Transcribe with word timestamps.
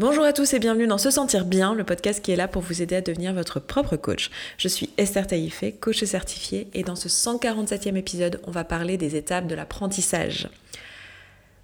Bonjour 0.00 0.24
à 0.24 0.32
tous 0.32 0.54
et 0.54 0.58
bienvenue 0.58 0.86
dans 0.86 0.96
Se 0.96 1.10
Sentir 1.10 1.44
Bien, 1.44 1.74
le 1.74 1.84
podcast 1.84 2.24
qui 2.24 2.32
est 2.32 2.36
là 2.36 2.48
pour 2.48 2.62
vous 2.62 2.80
aider 2.80 2.96
à 2.96 3.02
devenir 3.02 3.34
votre 3.34 3.60
propre 3.60 3.96
coach. 3.96 4.30
Je 4.56 4.66
suis 4.66 4.88
Esther 4.96 5.26
Taïfé, 5.26 5.72
coach 5.72 6.02
certifiée, 6.04 6.68
et 6.72 6.84
dans 6.84 6.96
ce 6.96 7.08
147e 7.08 7.96
épisode, 7.96 8.40
on 8.44 8.50
va 8.50 8.64
parler 8.64 8.96
des 8.96 9.14
étapes 9.16 9.46
de 9.46 9.54
l'apprentissage. 9.54 10.48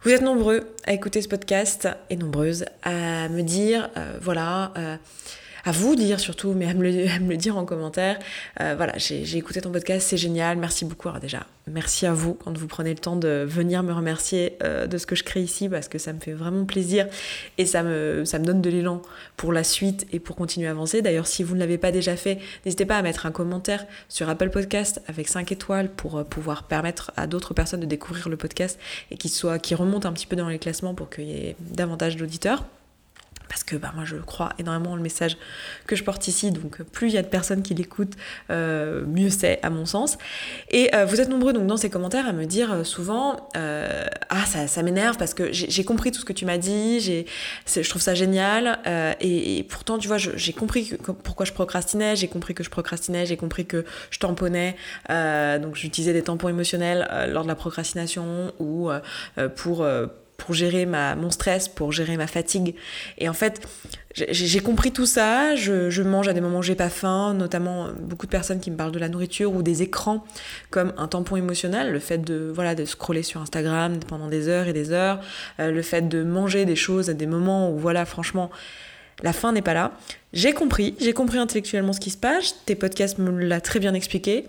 Vous 0.03 0.11
êtes 0.11 0.21
nombreux 0.21 0.69
à 0.85 0.93
écouter 0.93 1.22
ce 1.22 1.29
podcast 1.29 1.88
et 2.11 2.17
nombreuses 2.17 2.67
à 2.83 3.30
me 3.30 3.41
dire, 3.41 3.88
euh, 3.96 4.19
voilà, 4.21 4.75
euh, 4.77 4.97
à 5.67 5.72
vous 5.72 5.96
dire 5.96 6.21
surtout, 6.21 6.53
mais 6.53 6.67
à 6.67 6.74
me 6.74 6.85
le, 6.85 7.37
dire 7.37 7.56
en 7.58 7.64
commentaire. 7.64 8.19
Euh, 8.60 8.74
voilà, 8.76 8.94
j'ai 8.96 9.37
écouté 9.37 9.60
ton 9.60 9.72
podcast, 9.72 10.06
c'est 10.08 10.16
génial, 10.16 10.56
merci 10.56 10.85
beaucoup. 10.85 11.08
Alors 11.08 11.21
déjà, 11.21 11.44
merci 11.66 12.06
à 12.06 12.12
vous 12.12 12.35
quand 12.35 12.56
vous 12.56 12.69
prenez 12.69 12.90
le 12.90 12.98
temps 13.01 13.16
de 13.16 13.44
venir 13.46 13.83
me 13.83 13.92
remercier 13.92 14.56
euh, 14.62 14.87
de 14.87 14.97
ce 14.97 15.06
que 15.06 15.16
je 15.16 15.24
crée 15.24 15.42
ici, 15.42 15.69
parce 15.69 15.88
que 15.88 15.98
ça 15.98 16.12
me 16.12 16.20
fait 16.20 16.33
vraiment 16.33 16.65
plaisir 16.65 17.09
et 17.59 17.66
ça 17.66 17.83
me, 17.83 18.23
donne 18.38 18.62
de 18.62 18.70
l'élan 18.70 19.02
pour 19.37 19.52
la 19.52 19.65
suite 19.65 20.06
et 20.12 20.20
pour 20.20 20.37
continuer 20.37 20.69
à 20.69 20.71
avancer. 20.71 21.02
D'ailleurs, 21.02 21.27
si 21.27 21.43
vous 21.43 21.57
ne 21.57 21.60
l'avez 21.60 21.79
pas 21.79 21.91
déjà 21.91 22.16
fait, 22.16 22.38
n'hésitez 22.65 22.87
pas 22.87 22.96
à 22.96 23.02
mettre 23.02 23.27
un 23.27 23.33
commentaire 23.33 23.87
sur 24.09 24.29
Apple 24.29 24.51
Podcast 24.51 25.02
avec 25.09 25.27
5 25.27 25.51
étoiles 25.51 25.91
pour 25.91 26.19
euh, 26.19 26.23
pouvoir 26.23 26.62
permettre 26.62 27.10
à 27.16 27.27
d'autres 27.27 27.55
personnes 27.55 27.80
de 27.80 27.87
découvrir 27.87 28.29
le 28.29 28.37
podcast 28.37 28.79
et 29.10 29.16
qu'il 29.16 29.33
soit, 29.33 29.60
remonte 29.74 30.07
un 30.07 30.12
petit 30.12 30.27
peu 30.27 30.37
dans 30.37 30.48
les 30.48 30.60
classements 30.60 30.95
pour 30.95 31.10
qu'il 31.10 31.24
y 31.24 31.33
ait 31.33 31.57
davantage 31.60 32.16
d'auditeurs 32.16 32.65
que 33.66 33.77
bah, 33.77 33.93
moi 33.95 34.05
je 34.05 34.16
crois 34.16 34.51
énormément 34.59 34.97
le 34.97 35.02
message 35.02 35.37
que 35.87 35.97
je 35.97 36.05
porte 36.05 36.27
ici, 36.29 36.52
donc 36.52 36.83
plus 36.83 37.09
il 37.09 37.15
y 37.15 37.19
a 37.19 37.23
de 37.23 37.29
personnes 37.29 37.62
qui 37.62 37.74
l'écoutent, 37.74 38.15
euh, 38.51 39.05
mieux 39.07 39.29
c'est 39.29 39.59
à 39.62 39.70
mon 39.70 39.84
sens. 39.84 40.16
Et 40.70 40.95
euh, 40.95 41.05
vous 41.05 41.20
êtes 41.20 41.29
nombreux 41.29 41.52
donc 41.52 41.66
dans 41.66 41.77
ces 41.77 41.91
commentaires 41.91 42.27
à 42.27 42.33
me 42.33 42.47
dire 42.47 42.73
euh, 42.73 42.84
souvent 42.84 43.48
ah 43.55 44.47
ça, 44.47 44.69
ça 44.69 44.83
m'énerve 44.83 45.16
parce 45.19 45.34
que 45.34 45.52
j'ai 45.52 45.84
compris 45.84 46.12
tout 46.12 46.21
ce 46.21 46.24
que 46.24 46.33
tu 46.33 46.45
m'as 46.45 46.59
dit, 46.59 47.01
je 47.01 47.88
trouve 47.88 48.02
ça 48.02 48.15
génial. 48.15 48.79
Et, 49.21 49.65
pourtant 49.69 49.98
tu 49.98 50.07
vois 50.07 50.19
j'ai 50.19 50.52
compris 50.52 50.93
pourquoi 51.24 51.45
je 51.45 51.52
procrastinais, 51.52 52.15
j'ai 52.15 52.29
compris 52.29 52.54
que 52.54 52.63
je 52.63 52.71
procrastinais, 52.71 53.26
j'ai 53.26 53.37
compris 53.37 53.66
que 53.66 53.85
je 54.10 54.19
tamponnais, 54.19 54.76
donc 55.09 55.74
j'utilisais 55.74 56.13
des 56.13 56.23
tampons 56.23 56.48
émotionnels 56.48 57.09
lors 57.30 57.43
de 57.43 57.48
la 57.48 57.57
procrastination 57.57 58.52
ou 58.60 58.91
pour 59.57 59.85
pour 60.37 60.54
gérer 60.54 60.87
ma, 60.87 61.15
mon 61.16 61.30
stress, 61.30 61.68
pour 61.68 61.92
gérer 61.92 62.16
ma 62.16 62.26
fatigue. 62.26 62.74
Et 63.18 63.29
en 63.29 63.32
fait, 63.32 63.66
j'ai 64.14 64.60
compris 64.60 64.92
tout 64.92 65.06
ça. 65.06 65.54
Je, 65.56 66.02
mange 66.02 66.28
à 66.28 66.32
des 66.32 66.40
moments 66.40 66.58
où 66.58 66.62
j'ai 66.62 66.74
pas 66.74 66.88
faim, 66.88 67.34
notamment 67.34 67.88
beaucoup 68.00 68.26
de 68.26 68.30
personnes 68.30 68.60
qui 68.60 68.70
me 68.70 68.76
parlent 68.76 68.92
de 68.92 68.98
la 68.98 69.08
nourriture 69.08 69.54
ou 69.54 69.62
des 69.62 69.82
écrans 69.82 70.24
comme 70.70 70.92
un 70.96 71.08
tampon 71.08 71.36
émotionnel, 71.36 71.92
le 71.92 71.98
fait 71.98 72.18
de 72.18 72.50
voilà 72.54 72.74
de 72.74 72.84
scroller 72.84 73.22
sur 73.22 73.40
Instagram 73.40 73.98
pendant 74.06 74.28
des 74.28 74.48
heures 74.48 74.68
et 74.68 74.72
des 74.72 74.92
heures, 74.92 75.20
euh, 75.60 75.70
le 75.70 75.82
fait 75.82 76.08
de 76.08 76.22
manger 76.22 76.64
des 76.64 76.76
choses 76.76 77.10
à 77.10 77.14
des 77.14 77.26
moments 77.26 77.70
où 77.70 77.78
voilà 77.78 78.04
franchement 78.04 78.50
la 79.22 79.32
fin 79.32 79.52
n'est 79.52 79.62
pas 79.62 79.74
là. 79.74 79.92
J'ai 80.32 80.52
compris, 80.52 80.94
j'ai 81.00 81.12
compris 81.12 81.38
intellectuellement 81.38 81.92
ce 81.92 82.00
qui 82.00 82.10
se 82.10 82.18
passe. 82.18 82.56
Tes 82.66 82.74
podcasts 82.74 83.18
me 83.18 83.30
l'ont 83.30 83.60
très 83.60 83.80
bien 83.80 83.94
expliqué. 83.94 84.46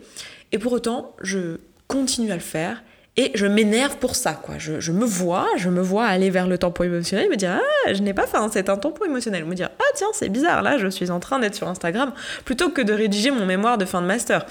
Et 0.51 0.59
pour 0.59 0.73
autant, 0.73 1.15
je 1.21 1.57
continue 1.87 2.31
à 2.31 2.35
le 2.35 2.41
faire 2.41 2.83
et 3.17 3.31
je 3.33 3.47
m'énerve 3.47 3.97
pour 3.97 4.15
ça, 4.15 4.33
quoi. 4.33 4.55
Je, 4.57 4.91
me 4.91 5.05
vois, 5.05 5.47
je 5.57 5.69
me 5.69 5.81
vois 5.81 6.05
aller 6.05 6.29
vers 6.29 6.47
le 6.47 6.57
tampon 6.57 6.83
émotionnel 6.83 7.25
et 7.25 7.29
me 7.29 7.35
dire 7.35 7.59
Ah, 7.59 7.93
je 7.93 8.01
n'ai 8.01 8.13
pas 8.13 8.27
faim, 8.27 8.47
c'est 8.53 8.69
un 8.69 8.77
tampon 8.77 9.05
émotionnel. 9.05 9.43
Me 9.45 9.55
dire 9.55 9.69
Ah, 9.79 9.91
tiens, 9.95 10.07
c'est 10.13 10.29
bizarre, 10.29 10.61
là, 10.61 10.77
je 10.77 10.87
suis 10.87 11.09
en 11.09 11.19
train 11.19 11.39
d'être 11.39 11.55
sur 11.55 11.67
Instagram 11.67 12.13
plutôt 12.45 12.69
que 12.69 12.81
de 12.81 12.93
rédiger 12.93 13.31
mon 13.31 13.45
mémoire 13.45 13.77
de 13.77 13.85
fin 13.85 14.01
de 14.01 14.07
master. 14.07 14.45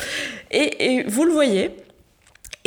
et 0.51 1.05
vous 1.09 1.25
le 1.25 1.33
voyez, 1.33 1.71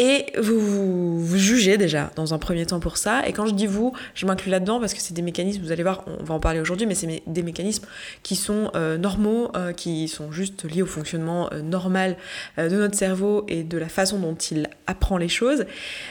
et 0.01 0.27
vous, 0.39 1.19
vous, 1.19 1.37
jugez 1.37 1.77
déjà 1.77 2.09
dans 2.15 2.33
un 2.33 2.37
premier 2.37 2.65
temps 2.65 2.79
pour 2.79 2.95
ça. 2.95 3.27
Et 3.27 3.33
quand 3.33 3.45
je 3.45 3.53
dis 3.53 3.67
vous, 3.67 3.91
je 4.15 4.25
m'inclus 4.25 4.49
là-dedans 4.49 4.79
parce 4.79 4.93
que 4.93 5.01
c'est 5.01 5.13
des 5.13 5.21
mécanismes, 5.21 5.61
vous 5.61 5.73
allez 5.73 5.83
voir, 5.83 6.05
on 6.07 6.23
va 6.23 6.35
en 6.35 6.39
parler 6.39 6.61
aujourd'hui, 6.61 6.87
mais 6.87 6.95
c'est 6.95 7.21
des 7.27 7.43
mécanismes 7.43 7.85
qui 8.23 8.37
sont 8.37 8.71
euh, 8.75 8.97
normaux, 8.97 9.51
euh, 9.57 9.73
qui 9.73 10.07
sont 10.07 10.31
juste 10.31 10.63
liés 10.63 10.83
au 10.83 10.85
fonctionnement 10.85 11.49
euh, 11.51 11.61
normal 11.61 12.15
de 12.57 12.69
notre 12.69 12.95
cerveau 12.95 13.43
et 13.49 13.63
de 13.63 13.77
la 13.77 13.89
façon 13.89 14.19
dont 14.19 14.35
il 14.35 14.69
apprend 14.87 15.17
les 15.17 15.27
choses. 15.27 15.65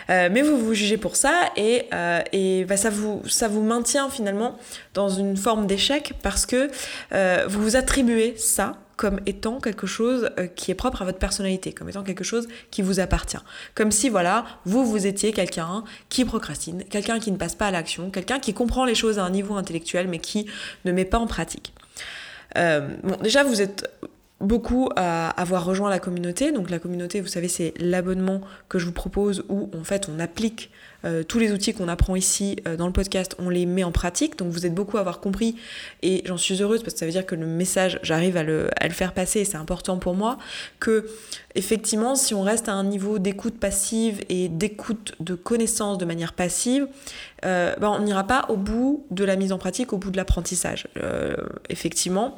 mais 0.08 0.42
vous 0.42 0.58
vous 0.58 0.74
jugez 0.74 0.98
pour 0.98 1.16
ça 1.16 1.32
et, 1.56 1.86
bah, 1.90 2.76
ça, 2.76 2.90
vous, 2.90 3.22
ça 3.26 3.48
vous 3.48 3.62
maintient 3.62 4.10
finalement 4.10 4.58
dans 4.92 5.08
une 5.08 5.38
forme 5.38 5.66
d'échec 5.66 6.12
parce 6.22 6.44
que 6.44 6.68
vous 7.48 7.62
vous 7.62 7.76
attribuez 7.76 8.34
ça 8.36 8.76
comme 8.98 9.20
étant 9.26 9.60
quelque 9.60 9.86
chose 9.86 10.28
euh, 10.38 10.48
qui 10.48 10.72
est 10.72 10.74
propre 10.74 11.00
à 11.00 11.04
votre 11.04 11.18
personnalité, 11.18 11.72
comme 11.72 11.88
étant 11.88 12.02
quelque 12.02 12.24
chose 12.24 12.48
qui 12.72 12.82
vous 12.82 12.98
appartient. 12.98 13.38
Comme 13.76 13.92
si, 13.92 14.08
voilà, 14.10 14.44
vous, 14.66 14.84
vous 14.84 15.06
étiez 15.06 15.32
quelqu'un 15.32 15.84
qui 16.08 16.24
procrastine, 16.24 16.84
quelqu'un 16.90 17.20
qui 17.20 17.30
ne 17.30 17.36
passe 17.36 17.54
pas 17.54 17.68
à 17.68 17.70
l'action, 17.70 18.10
quelqu'un 18.10 18.40
qui 18.40 18.52
comprend 18.52 18.84
les 18.84 18.96
choses 18.96 19.20
à 19.20 19.24
un 19.24 19.30
niveau 19.30 19.54
intellectuel 19.54 20.08
mais 20.08 20.18
qui 20.18 20.46
ne 20.84 20.90
met 20.90 21.04
pas 21.04 21.18
en 21.18 21.28
pratique. 21.28 21.72
Euh, 22.56 22.96
bon, 23.04 23.16
déjà, 23.22 23.44
vous 23.44 23.62
êtes 23.62 23.88
beaucoup 24.40 24.88
à 24.96 25.30
avoir 25.30 25.64
rejoint 25.64 25.90
la 25.90 25.98
communauté. 25.98 26.52
Donc 26.52 26.70
la 26.70 26.78
communauté, 26.78 27.20
vous 27.20 27.28
savez, 27.28 27.48
c'est 27.48 27.74
l'abonnement 27.78 28.40
que 28.68 28.78
je 28.78 28.86
vous 28.86 28.92
propose 28.92 29.44
où 29.48 29.70
en 29.76 29.84
fait 29.84 30.08
on 30.14 30.20
applique 30.20 30.70
euh, 31.04 31.22
tous 31.22 31.38
les 31.38 31.52
outils 31.52 31.74
qu'on 31.74 31.86
apprend 31.86 32.16
ici 32.16 32.56
euh, 32.66 32.76
dans 32.76 32.86
le 32.86 32.92
podcast, 32.92 33.36
on 33.38 33.50
les 33.50 33.66
met 33.66 33.84
en 33.84 33.92
pratique. 33.92 34.36
Donc 34.36 34.48
vous 34.50 34.66
êtes 34.66 34.74
beaucoup 34.74 34.96
à 34.96 35.00
avoir 35.00 35.20
compris 35.20 35.56
et 36.02 36.22
j'en 36.26 36.36
suis 36.36 36.60
heureuse 36.60 36.82
parce 36.82 36.94
que 36.94 36.98
ça 36.98 37.06
veut 37.06 37.12
dire 37.12 37.26
que 37.26 37.34
le 37.34 37.46
message, 37.46 38.00
j'arrive 38.02 38.36
à 38.36 38.42
le, 38.42 38.68
à 38.80 38.86
le, 38.86 38.94
faire 38.94 39.12
passer 39.12 39.40
et 39.40 39.44
c'est 39.44 39.56
important 39.56 39.98
pour 39.98 40.14
moi 40.14 40.38
que 40.80 41.08
effectivement, 41.54 42.14
si 42.16 42.34
on 42.34 42.42
reste 42.42 42.68
à 42.68 42.72
un 42.72 42.84
niveau 42.84 43.18
d'écoute 43.18 43.58
passive 43.58 44.20
et 44.28 44.48
d'écoute 44.48 45.14
de 45.20 45.34
connaissance 45.34 45.98
de 45.98 46.04
manière 46.04 46.32
passive, 46.32 46.88
euh, 47.44 47.74
ben, 47.76 47.88
on 47.90 48.02
n'ira 48.02 48.24
pas 48.24 48.46
au 48.48 48.56
bout 48.56 49.04
de 49.10 49.24
la 49.24 49.36
mise 49.36 49.52
en 49.52 49.58
pratique, 49.58 49.92
au 49.92 49.98
bout 49.98 50.10
de 50.10 50.16
l'apprentissage. 50.16 50.88
effectivement, 51.68 52.36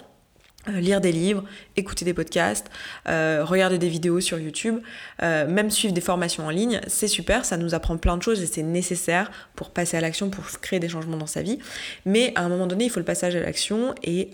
lire 0.68 1.00
des 1.00 1.12
livres, 1.12 1.44
écouter 1.76 2.04
des 2.04 2.12
podcasts, 2.12 2.70
euh, 3.08 3.42
regarder 3.44 3.78
des 3.78 3.88
vidéos 3.88 4.20
sur 4.20 4.38
YouTube, 4.38 4.78
euh, 5.22 5.48
même 5.48 5.70
suivre 5.70 5.94
des 5.94 6.00
formations 6.00 6.46
en 6.46 6.50
ligne, 6.50 6.80
c'est 6.86 7.08
super, 7.08 7.44
ça 7.44 7.56
nous 7.56 7.74
apprend 7.74 7.96
plein 7.96 8.16
de 8.16 8.22
choses 8.22 8.42
et 8.42 8.46
c'est 8.46 8.62
nécessaire 8.62 9.30
pour 9.56 9.70
passer 9.70 9.96
à 9.96 10.00
l'action, 10.00 10.28
pour 10.28 10.44
créer 10.60 10.78
des 10.78 10.88
changements 10.88 11.16
dans 11.16 11.26
sa 11.26 11.42
vie. 11.42 11.58
Mais 12.04 12.32
à 12.34 12.42
un 12.42 12.48
moment 12.48 12.66
donné, 12.66 12.84
il 12.84 12.90
faut 12.90 13.00
le 13.00 13.06
passage 13.06 13.36
à 13.36 13.40
l'action 13.40 13.94
et, 14.02 14.30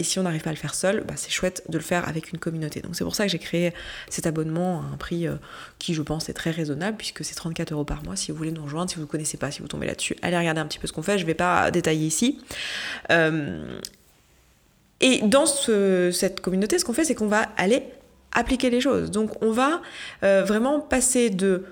si 0.00 0.18
on 0.18 0.22
n'arrive 0.22 0.42
pas 0.42 0.50
à 0.50 0.52
le 0.52 0.58
faire 0.58 0.74
seul, 0.74 1.02
bah, 1.06 1.14
c'est 1.16 1.30
chouette 1.30 1.62
de 1.68 1.78
le 1.78 1.84
faire 1.84 2.08
avec 2.08 2.32
une 2.32 2.38
communauté. 2.38 2.80
Donc 2.80 2.96
c'est 2.96 3.04
pour 3.04 3.14
ça 3.14 3.24
que 3.24 3.30
j'ai 3.30 3.38
créé 3.38 3.72
cet 4.08 4.26
abonnement 4.26 4.80
à 4.80 4.94
un 4.94 4.96
prix 4.96 5.26
qui, 5.78 5.94
je 5.94 6.02
pense, 6.02 6.28
est 6.28 6.34
très 6.34 6.50
raisonnable 6.50 6.96
puisque 6.96 7.24
c'est 7.24 7.34
34 7.34 7.72
euros 7.72 7.84
par 7.84 8.02
mois. 8.04 8.16
Si 8.16 8.32
vous 8.32 8.38
voulez 8.38 8.52
nous 8.52 8.64
rejoindre, 8.64 8.90
si 8.90 8.96
vous 8.96 9.02
ne 9.02 9.06
connaissez 9.06 9.36
pas, 9.36 9.50
si 9.50 9.62
vous 9.62 9.68
tombez 9.68 9.86
là-dessus, 9.86 10.16
allez 10.22 10.36
regarder 10.36 10.60
un 10.60 10.66
petit 10.66 10.78
peu 10.78 10.86
ce 10.86 10.92
qu'on 10.92 11.02
fait. 11.02 11.18
Je 11.18 11.24
ne 11.24 11.26
vais 11.26 11.34
pas 11.34 11.70
détailler 11.70 12.06
ici. 12.06 12.40
Et 15.00 15.20
dans 15.22 15.46
cette 15.46 16.40
communauté, 16.40 16.78
ce 16.78 16.84
qu'on 16.84 16.92
fait, 16.92 17.04
c'est 17.04 17.14
qu'on 17.14 17.26
va 17.26 17.48
aller 17.56 17.84
appliquer 18.32 18.70
les 18.70 18.80
choses. 18.80 19.10
Donc 19.10 19.42
on 19.42 19.50
va 19.50 19.80
euh, 20.22 20.44
vraiment 20.44 20.80
passer 20.80 21.30
de 21.30 21.64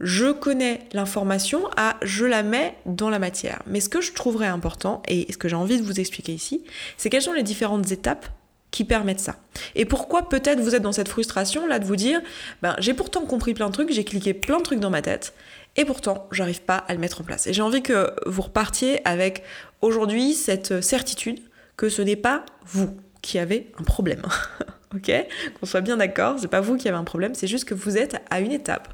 je 0.00 0.30
connais 0.30 0.80
l'information 0.92 1.68
à 1.76 1.96
je 2.02 2.24
la 2.24 2.42
mets 2.42 2.76
dans 2.86 3.10
la 3.10 3.18
matière. 3.18 3.62
Mais 3.66 3.80
ce 3.80 3.88
que 3.88 4.00
je 4.00 4.12
trouverais 4.12 4.46
important, 4.46 5.02
et 5.08 5.30
ce 5.32 5.36
que 5.36 5.48
j'ai 5.48 5.56
envie 5.56 5.78
de 5.78 5.82
vous 5.82 5.98
expliquer 5.98 6.32
ici, 6.32 6.62
c'est 6.96 7.10
quelles 7.10 7.22
sont 7.22 7.32
les 7.32 7.42
différentes 7.42 7.90
étapes 7.90 8.26
qui 8.70 8.84
permettent 8.84 9.20
ça. 9.20 9.36
Et 9.74 9.86
pourquoi 9.86 10.28
peut-être 10.28 10.60
vous 10.60 10.74
êtes 10.74 10.82
dans 10.82 10.92
cette 10.92 11.08
frustration 11.08 11.66
là 11.66 11.78
de 11.78 11.84
vous 11.84 11.96
dire, 11.96 12.20
ben 12.62 12.76
j'ai 12.78 12.94
pourtant 12.94 13.22
compris 13.22 13.54
plein 13.54 13.68
de 13.68 13.72
trucs, 13.72 13.90
j'ai 13.90 14.04
cliqué 14.04 14.34
plein 14.34 14.58
de 14.58 14.62
trucs 14.62 14.78
dans 14.78 14.90
ma 14.90 15.02
tête, 15.02 15.32
et 15.76 15.84
pourtant 15.84 16.28
j'arrive 16.32 16.60
pas 16.60 16.76
à 16.76 16.92
le 16.92 17.00
mettre 17.00 17.22
en 17.22 17.24
place. 17.24 17.46
Et 17.46 17.52
j'ai 17.52 17.62
envie 17.62 17.82
que 17.82 18.12
vous 18.26 18.42
repartiez 18.42 19.00
avec 19.08 19.42
aujourd'hui 19.80 20.34
cette 20.34 20.82
certitude 20.82 21.40
que 21.78 21.88
ce 21.88 22.02
n'est 22.02 22.16
pas 22.16 22.44
vous 22.66 22.94
qui 23.22 23.38
avez 23.38 23.72
un 23.78 23.84
problème. 23.84 24.22
ok? 24.94 25.10
Qu'on 25.58 25.66
soit 25.66 25.80
bien 25.80 25.96
d'accord, 25.96 26.36
c'est 26.38 26.48
pas 26.48 26.60
vous 26.60 26.76
qui 26.76 26.88
avez 26.88 26.98
un 26.98 27.04
problème, 27.04 27.34
c'est 27.34 27.46
juste 27.46 27.64
que 27.64 27.72
vous 27.72 27.96
êtes 27.96 28.20
à 28.28 28.40
une 28.40 28.52
étape 28.52 28.92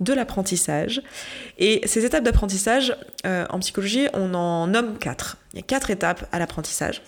de 0.00 0.14
l'apprentissage. 0.14 1.02
Et 1.58 1.86
ces 1.86 2.04
étapes 2.06 2.24
d'apprentissage, 2.24 2.96
euh, 3.26 3.44
en 3.50 3.58
psychologie, 3.58 4.08
on 4.14 4.32
en 4.34 4.68
nomme 4.68 4.98
quatre. 4.98 5.36
Il 5.52 5.56
y 5.56 5.62
a 5.62 5.66
quatre 5.66 5.90
étapes 5.90 6.26
à 6.32 6.38
l'apprentissage. 6.38 7.02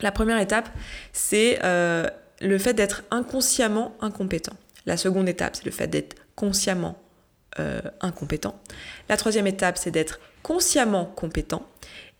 La 0.00 0.10
première 0.10 0.38
étape, 0.38 0.68
c'est 1.12 1.58
euh, 1.62 2.08
le 2.40 2.58
fait 2.58 2.74
d'être 2.74 3.02
inconsciemment 3.10 3.94
incompétent. 4.00 4.54
La 4.86 4.96
seconde 4.96 5.28
étape, 5.28 5.56
c'est 5.56 5.64
le 5.64 5.70
fait 5.70 5.86
d'être 5.86 6.16
consciemment 6.34 6.98
euh, 7.58 7.80
incompétent. 8.00 8.60
La 9.08 9.16
troisième 9.16 9.46
étape, 9.46 9.78
c'est 9.78 9.90
d'être 9.90 10.20
consciemment 10.42 11.06
compétent. 11.06 11.66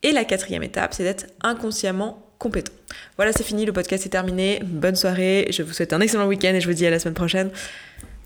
Et 0.04 0.12
la 0.12 0.24
quatrième 0.24 0.62
étape, 0.62 0.92
c'est 0.92 1.02
d'être 1.02 1.26
inconsciemment 1.42 2.22
compétent. 2.38 2.72
Voilà, 3.16 3.32
c'est 3.32 3.42
fini, 3.42 3.64
le 3.64 3.72
podcast 3.72 4.04
est 4.04 4.10
terminé. 4.10 4.60
Bonne 4.62 4.96
soirée, 4.96 5.48
je 5.50 5.62
vous 5.62 5.72
souhaite 5.72 5.94
un 5.94 6.00
excellent 6.00 6.26
week-end 6.26 6.52
et 6.52 6.60
je 6.60 6.68
vous 6.68 6.74
dis 6.74 6.86
à 6.86 6.90
la 6.90 6.98
semaine 6.98 7.14
prochaine. 7.14 7.48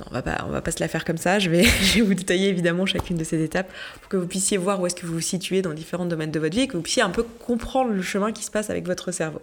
Non, 0.00 0.06
on 0.10 0.12
va 0.12 0.22
pas, 0.22 0.44
on 0.48 0.50
va 0.50 0.60
pas 0.60 0.72
se 0.72 0.80
la 0.80 0.88
faire 0.88 1.04
comme 1.04 1.18
ça. 1.18 1.38
Je 1.38 1.48
vais, 1.48 1.62
je 1.82 1.94
vais 1.94 2.00
vous 2.00 2.14
détailler 2.14 2.48
évidemment 2.48 2.84
chacune 2.84 3.16
de 3.16 3.22
ces 3.22 3.44
étapes 3.44 3.72
pour 4.00 4.08
que 4.08 4.16
vous 4.16 4.26
puissiez 4.26 4.56
voir 4.56 4.80
où 4.80 4.86
est-ce 4.88 4.96
que 4.96 5.06
vous 5.06 5.14
vous 5.14 5.20
situez 5.20 5.62
dans 5.62 5.72
différents 5.72 6.04
domaines 6.04 6.32
de 6.32 6.40
votre 6.40 6.56
vie 6.56 6.62
et 6.62 6.66
que 6.66 6.76
vous 6.76 6.82
puissiez 6.82 7.02
un 7.02 7.10
peu 7.10 7.22
comprendre 7.22 7.92
le 7.92 8.02
chemin 8.02 8.32
qui 8.32 8.42
se 8.42 8.50
passe 8.50 8.70
avec 8.70 8.84
votre 8.84 9.12
cerveau. 9.12 9.40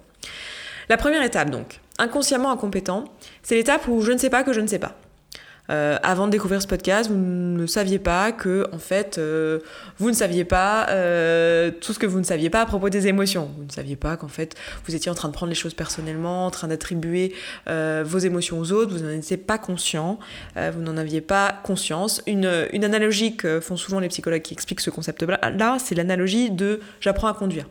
La 0.90 0.98
première 0.98 1.24
étape 1.24 1.50
donc, 1.50 1.80
inconsciemment 1.98 2.52
incompétent, 2.52 3.06
c'est 3.44 3.56
l'étape 3.56 3.88
où 3.88 4.02
je 4.02 4.12
ne 4.12 4.18
sais 4.18 4.30
pas 4.30 4.44
que 4.44 4.52
je 4.52 4.60
ne 4.60 4.68
sais 4.68 4.78
pas. 4.78 4.98
Euh, 5.70 5.98
avant 6.04 6.28
de 6.28 6.32
découvrir 6.32 6.62
ce 6.62 6.68
podcast, 6.68 7.10
vous 7.10 7.18
ne 7.18 7.66
saviez 7.66 8.00
pas 8.00 8.32
que, 8.32 8.68
en 8.72 8.78
fait, 8.78 9.18
euh, 9.18 9.60
vous 9.98 10.10
ne 10.10 10.16
saviez 10.16 10.46
pas 10.46 10.88
euh, 10.90 11.72
tout 11.82 11.94
ce 11.94 12.00
que 12.00 12.06
vous 12.06 12.20
ne 12.20 12.24
saviez 12.24 12.50
pas 12.50 12.62
à 12.62 12.66
propos 12.66 12.90
des 12.90 13.08
émotions. 13.08 13.50
Vous 13.58 13.64
ne 13.64 13.72
saviez 13.72 13.96
pas 13.96 14.18
qu'en 14.18 14.28
fait, 14.28 14.56
vous 14.86 14.96
étiez 14.96 15.12
en 15.12 15.16
train 15.16 15.30
de 15.30 15.34
prendre 15.34 15.50
les 15.50 15.56
choses 15.56 15.74
personnellement, 15.74 16.46
en 16.46 16.52
train 16.52 16.68
d'attribuer 16.68 17.34
vos 17.68 18.18
émotions 18.18 18.60
aux 18.60 18.72
autres. 18.72 18.94
Vous 18.94 19.04
n'en 19.04 19.12
étiez 19.12 19.38
pas 19.38 19.58
conscient. 19.58 20.20
vous 20.56 20.82
n'en 20.82 20.98
aviez 20.98 21.22
pas 21.22 21.62
conscience. 21.64 22.22
Une, 22.28 22.68
une 22.74 22.84
analogie 22.84 23.36
que 23.36 23.60
font 23.60 23.78
souvent 23.78 24.00
les 24.00 24.10
psychologues 24.10 24.42
qui 24.42 24.54
expliquent 24.54 24.82
ce 24.82 24.90
concept-là, 24.90 25.78
c'est 25.80 25.96
l'analogie 25.96 26.52
de 26.52 26.80
j'apprends 27.00 27.28
à 27.28 27.34
conduire. 27.34 27.66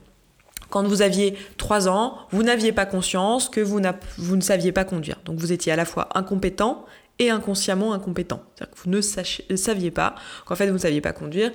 Quand 0.71 0.83
vous 0.83 1.03
aviez 1.03 1.37
3 1.57 1.89
ans, 1.89 2.19
vous 2.31 2.43
n'aviez 2.43 2.73
pas 2.73 2.87
conscience 2.87 3.49
que 3.49 3.61
vous, 3.61 3.81
vous, 4.19 4.37
ne 4.37 4.41
saviez 4.41 4.73
pas 4.73 4.85
conduire. 4.85 5.21
Donc 5.25 5.39
vous 5.39 5.53
étiez 5.53 5.71
à 5.73 5.77
la 5.77 5.85
fois 5.85 6.09
incompétent 6.15 6.85
et 7.19 7.31
inconsciemment 7.31 7.93
incompétent. 7.93 8.43
C'est-à-dire 8.55 8.75
que 8.75 8.81
vous 8.83 8.91
ne, 8.91 9.57
saviez 9.57 9.91
pas 9.91 10.15
qu'en 10.45 10.55
fait 10.55 10.67
vous 10.67 10.75
ne 10.75 10.79
saviez 10.79 11.01
pas 11.01 11.13
conduire. 11.13 11.51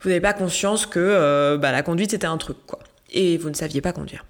Vous 0.00 0.10
n'avez 0.10 0.20
pas 0.20 0.32
conscience 0.32 0.86
que 0.86 1.00
euh, 1.00 1.56
bah, 1.56 1.72
la 1.72 1.82
conduite 1.82 2.10
c'était 2.12 2.26
un 2.26 2.38
truc, 2.38 2.58
quoi. 2.66 2.78
Et 3.10 3.38
vous 3.38 3.48
ne 3.48 3.54
saviez 3.54 3.80
pas 3.80 3.92
conduire. 3.92 4.24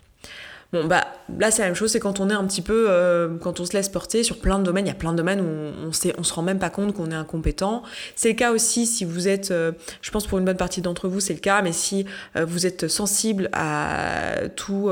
Bon, 0.72 0.84
bah 0.84 1.06
là, 1.38 1.50
c'est 1.50 1.62
la 1.62 1.68
même 1.68 1.76
chose, 1.76 1.92
c'est 1.92 2.00
quand 2.00 2.18
on 2.18 2.28
est 2.28 2.34
un 2.34 2.44
petit 2.44 2.62
peu, 2.62 2.86
euh, 2.88 3.36
quand 3.38 3.60
on 3.60 3.64
se 3.64 3.72
laisse 3.72 3.88
porter 3.88 4.24
sur 4.24 4.40
plein 4.40 4.58
de 4.58 4.64
domaines, 4.64 4.86
il 4.86 4.88
y 4.88 4.92
a 4.92 4.96
plein 4.96 5.12
de 5.12 5.16
domaines 5.16 5.40
où 5.40 5.44
on, 5.44 5.90
on 6.18 6.22
se 6.22 6.34
rend 6.34 6.42
même 6.42 6.58
pas 6.58 6.70
compte 6.70 6.92
qu'on 6.92 7.10
est 7.12 7.14
incompétent. 7.14 7.82
C'est 8.16 8.30
le 8.30 8.34
cas 8.34 8.50
aussi 8.50 8.84
si 8.84 9.04
vous 9.04 9.28
êtes, 9.28 9.52
euh, 9.52 9.72
je 10.02 10.10
pense 10.10 10.26
pour 10.26 10.38
une 10.38 10.44
bonne 10.44 10.56
partie 10.56 10.82
d'entre 10.82 11.08
vous, 11.08 11.20
c'est 11.20 11.34
le 11.34 11.40
cas, 11.40 11.62
mais 11.62 11.72
si 11.72 12.04
euh, 12.34 12.44
vous 12.44 12.66
êtes 12.66 12.88
sensible 12.88 13.48
à 13.52 14.48
tout 14.56 14.90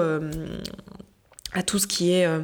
à 1.55 1.62
tout 1.62 1.79
ce 1.79 1.87
qui 1.87 2.12
est, 2.12 2.27
euh, 2.27 2.41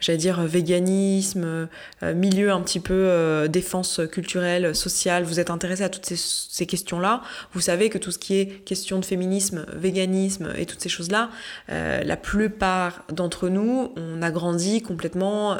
j'allais 0.00 0.18
dire, 0.18 0.42
véganisme, 0.42 1.68
euh, 2.02 2.14
milieu 2.14 2.52
un 2.52 2.60
petit 2.60 2.78
peu 2.78 2.94
euh, 2.94 3.48
défense 3.48 4.00
culturelle, 4.12 4.76
sociale, 4.76 5.24
vous 5.24 5.40
êtes 5.40 5.50
intéressé 5.50 5.82
à 5.82 5.88
toutes 5.88 6.04
ces, 6.04 6.66
questions-là, 6.66 7.22
vous 7.54 7.60
savez 7.60 7.88
que 7.88 7.96
tout 7.96 8.10
ce 8.10 8.18
qui 8.18 8.38
est 8.38 8.46
question 8.64 8.98
de 8.98 9.04
féminisme, 9.04 9.64
véganisme 9.74 10.52
et 10.58 10.66
toutes 10.66 10.80
ces 10.80 10.90
choses-là, 10.90 11.30
la 11.68 12.16
plupart 12.16 13.02
d'entre 13.10 13.48
nous, 13.48 13.92
on 13.96 14.20
a 14.20 14.30
grandi 14.30 14.82
complètement 14.82 15.56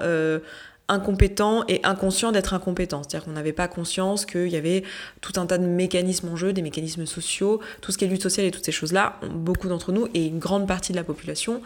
incompétent 0.90 1.64
et 1.68 1.80
inconscient 1.84 2.32
d'être 2.32 2.52
incompétent. 2.52 3.02
C'est-à-dire 3.02 3.24
qu'on 3.24 3.32
n'avait 3.32 3.52
pas 3.52 3.68
conscience 3.68 4.26
qu'il 4.26 4.48
y 4.48 4.56
avait 4.56 4.82
tout 5.20 5.32
un 5.36 5.46
tas 5.46 5.56
de 5.56 5.66
mécanismes 5.66 6.28
en 6.28 6.36
jeu, 6.36 6.52
des 6.52 6.62
mécanismes 6.62 7.06
sociaux, 7.06 7.60
tout 7.80 7.92
ce 7.92 7.98
qui 7.98 8.04
est 8.04 8.08
lutte 8.08 8.22
sociale 8.22 8.46
et 8.46 8.50
toutes 8.50 8.64
ces 8.64 8.72
choses-là, 8.72 9.18
beaucoup 9.32 9.68
d'entre 9.68 9.92
nous 9.92 10.08
et 10.14 10.26
une 10.26 10.38
grande 10.38 10.66
partie 10.66 10.92
de 10.92 10.96
la 10.96 11.04
population 11.04 11.62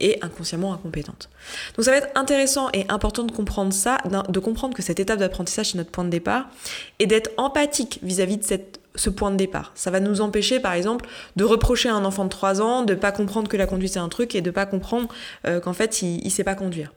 est 0.00 0.22
inconsciemment 0.22 0.72
incompétente. 0.72 1.30
Donc 1.76 1.84
ça 1.84 1.90
va 1.90 1.96
être 1.96 2.08
intéressant 2.14 2.68
et 2.72 2.84
important 2.88 3.24
de 3.24 3.32
comprendre 3.32 3.72
ça, 3.72 3.98
de 4.28 4.38
comprendre 4.38 4.74
que 4.74 4.82
cette 4.82 5.00
étape 5.00 5.18
d'apprentissage 5.18 5.70
c'est 5.70 5.78
notre 5.78 5.90
point 5.90 6.04
de 6.04 6.10
départ 6.10 6.48
et 6.98 7.06
d'être 7.06 7.30
empathique 7.36 7.98
vis-à-vis 8.02 8.36
de 8.36 8.44
ce 8.94 9.10
point 9.10 9.30
de 9.30 9.36
départ. 9.36 9.72
Ça 9.74 9.90
va 9.90 10.00
nous 10.00 10.20
empêcher, 10.20 10.60
par 10.60 10.74
exemple, 10.74 11.08
de 11.36 11.44
reprocher 11.44 11.88
à 11.88 11.94
un 11.94 12.04
enfant 12.04 12.24
de 12.24 12.28
3 12.28 12.60
ans 12.60 12.82
de 12.82 12.94
pas 12.94 13.12
comprendre 13.12 13.48
que 13.48 13.56
la 13.56 13.66
conduite 13.66 13.94
c'est 13.94 13.98
un 13.98 14.10
truc 14.10 14.34
et 14.34 14.42
de 14.42 14.50
pas 14.50 14.66
comprendre 14.66 15.08
euh, 15.46 15.60
qu'en 15.60 15.72
fait 15.72 16.02
il, 16.02 16.24
il 16.24 16.30
sait 16.30 16.44
pas 16.44 16.54
conduire. 16.54 16.92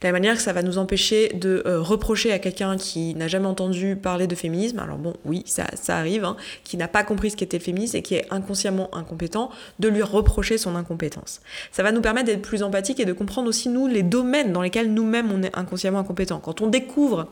De 0.00 0.06
la 0.06 0.12
manière 0.12 0.36
que 0.36 0.42
ça 0.42 0.52
va 0.52 0.62
nous 0.62 0.78
empêcher 0.78 1.28
de 1.34 1.62
euh, 1.66 1.80
reprocher 1.80 2.32
à 2.32 2.38
quelqu'un 2.38 2.76
qui 2.76 3.14
n'a 3.14 3.28
jamais 3.28 3.46
entendu 3.46 3.96
parler 3.96 4.26
de 4.26 4.34
féminisme, 4.34 4.78
alors 4.78 4.98
bon, 4.98 5.14
oui, 5.24 5.42
ça, 5.46 5.66
ça 5.74 5.96
arrive, 5.96 6.24
hein, 6.24 6.36
qui 6.64 6.76
n'a 6.76 6.88
pas 6.88 7.04
compris 7.04 7.30
ce 7.30 7.36
qu'était 7.36 7.58
le 7.58 7.62
féminisme 7.62 7.96
et 7.96 8.02
qui 8.02 8.14
est 8.14 8.26
inconsciemment 8.30 8.88
incompétent, 8.94 9.50
de 9.78 9.88
lui 9.88 10.02
reprocher 10.02 10.58
son 10.58 10.76
incompétence. 10.76 11.40
Ça 11.72 11.82
va 11.82 11.92
nous 11.92 12.00
permettre 12.00 12.26
d'être 12.26 12.42
plus 12.42 12.62
empathique 12.62 13.00
et 13.00 13.04
de 13.04 13.12
comprendre 13.12 13.48
aussi, 13.48 13.68
nous, 13.68 13.86
les 13.86 14.02
domaines 14.02 14.52
dans 14.52 14.62
lesquels 14.62 14.92
nous-mêmes 14.92 15.30
on 15.32 15.42
est 15.42 15.56
inconsciemment 15.56 15.98
incompétent. 15.98 16.40
Quand 16.40 16.60
on 16.60 16.66
découvre 16.66 17.28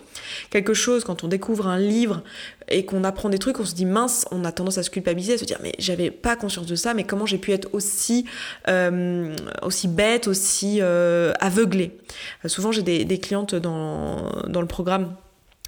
quelque 0.51 0.75
chose, 0.75 1.05
quand 1.05 1.25
on 1.25 1.29
découvre 1.29 1.67
un 1.67 1.79
livre 1.79 2.23
et 2.69 2.85
qu'on 2.85 3.05
apprend 3.05 3.29
des 3.29 3.39
trucs, 3.39 3.61
on 3.61 3.65
se 3.65 3.75
dit 3.75 3.87
mince, 3.87 4.27
on 4.31 4.45
a 4.45 4.53
tendance 4.53 4.79
à 4.79 4.83
se 4.83 4.91
culpabiliser, 4.91 5.35
à 5.35 5.39
se 5.39 5.45
dire 5.45 5.59
mais 5.63 5.73
j'avais 5.79 6.11
pas 6.11 6.37
conscience 6.37 6.67
de 6.67 6.75
ça, 6.75 6.95
mais 6.95 7.05
comment 7.05 7.27
j'ai 7.27 7.39
pu 7.39 7.53
être 7.53 7.69
aussi, 7.73 8.27
euh, 8.69 9.35
aussi 9.63 9.89
bête, 9.89 10.29
aussi 10.29 10.79
euh, 10.81 11.33
aveuglée. 11.41 11.97
Euh, 12.45 12.49
souvent, 12.49 12.73
j'ai 12.73 12.83
des, 12.83 13.19
clientes 13.19 13.55
dans, 13.55 14.31
dans 14.47 14.61
le 14.61 14.67
programme 14.67 15.15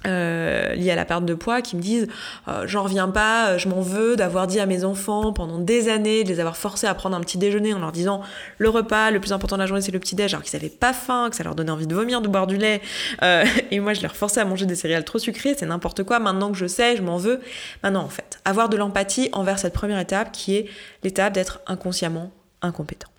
euh, 0.07 0.75
liées 0.75 0.91
à 0.91 0.95
la 0.95 1.05
perte 1.05 1.25
de 1.25 1.33
poids 1.33 1.61
qui 1.61 1.75
me 1.75 1.81
disent 1.81 2.07
euh, 2.47 2.63
j'en 2.65 2.83
reviens 2.83 3.09
pas, 3.09 3.57
je 3.57 3.67
m'en 3.67 3.81
veux 3.81 4.15
d'avoir 4.15 4.47
dit 4.47 4.59
à 4.59 4.65
mes 4.65 4.85
enfants 4.85 5.33
pendant 5.33 5.59
des 5.59 5.89
années, 5.89 6.23
de 6.23 6.29
les 6.29 6.39
avoir 6.39 6.55
forcés 6.55 6.87
à 6.87 6.93
prendre 6.93 7.17
un 7.17 7.21
petit 7.21 7.37
déjeuner 7.37 7.73
en 7.73 7.79
leur 7.79 7.91
disant 7.91 8.21
le 8.57 8.69
repas 8.69 9.11
le 9.11 9.19
plus 9.19 9.33
important 9.33 9.57
de 9.57 9.61
la 9.61 9.67
journée 9.67 9.81
c'est 9.81 9.91
le 9.91 9.99
petit 9.99 10.15
déj 10.15 10.33
alors 10.33 10.43
qu'ils 10.43 10.55
avaient 10.55 10.69
pas 10.69 10.93
faim, 10.93 11.27
que 11.29 11.35
ça 11.35 11.43
leur 11.43 11.55
donnait 11.55 11.71
envie 11.71 11.87
de 11.87 11.95
vomir, 11.95 12.21
de 12.21 12.27
boire 12.27 12.47
du 12.47 12.57
lait 12.57 12.81
et 13.71 13.79
moi 13.79 13.93
je 13.93 14.01
leur 14.01 14.15
forçais 14.15 14.39
à 14.39 14.45
manger 14.45 14.65
des 14.65 14.75
céréales 14.75 15.03
trop 15.03 15.19
sucrées, 15.19 15.55
c'est 15.57 15.65
n'importe 15.65 16.03
quoi, 16.03 16.19
maintenant 16.19 16.51
que 16.51 16.57
je 16.57 16.67
sais, 16.67 16.95
je 16.95 17.01
m'en 17.01 17.17
veux. 17.17 17.41
Maintenant 17.83 18.03
en 18.03 18.09
fait, 18.09 18.39
avoir 18.45 18.69
de 18.69 18.77
l'empathie 18.77 19.29
envers 19.33 19.59
cette 19.59 19.73
première 19.73 19.99
étape 19.99 20.31
qui 20.31 20.55
est 20.55 20.69
l'étape 21.03 21.33
d'être 21.33 21.59
inconsciemment 21.67 22.31
incompétent. 22.61 23.09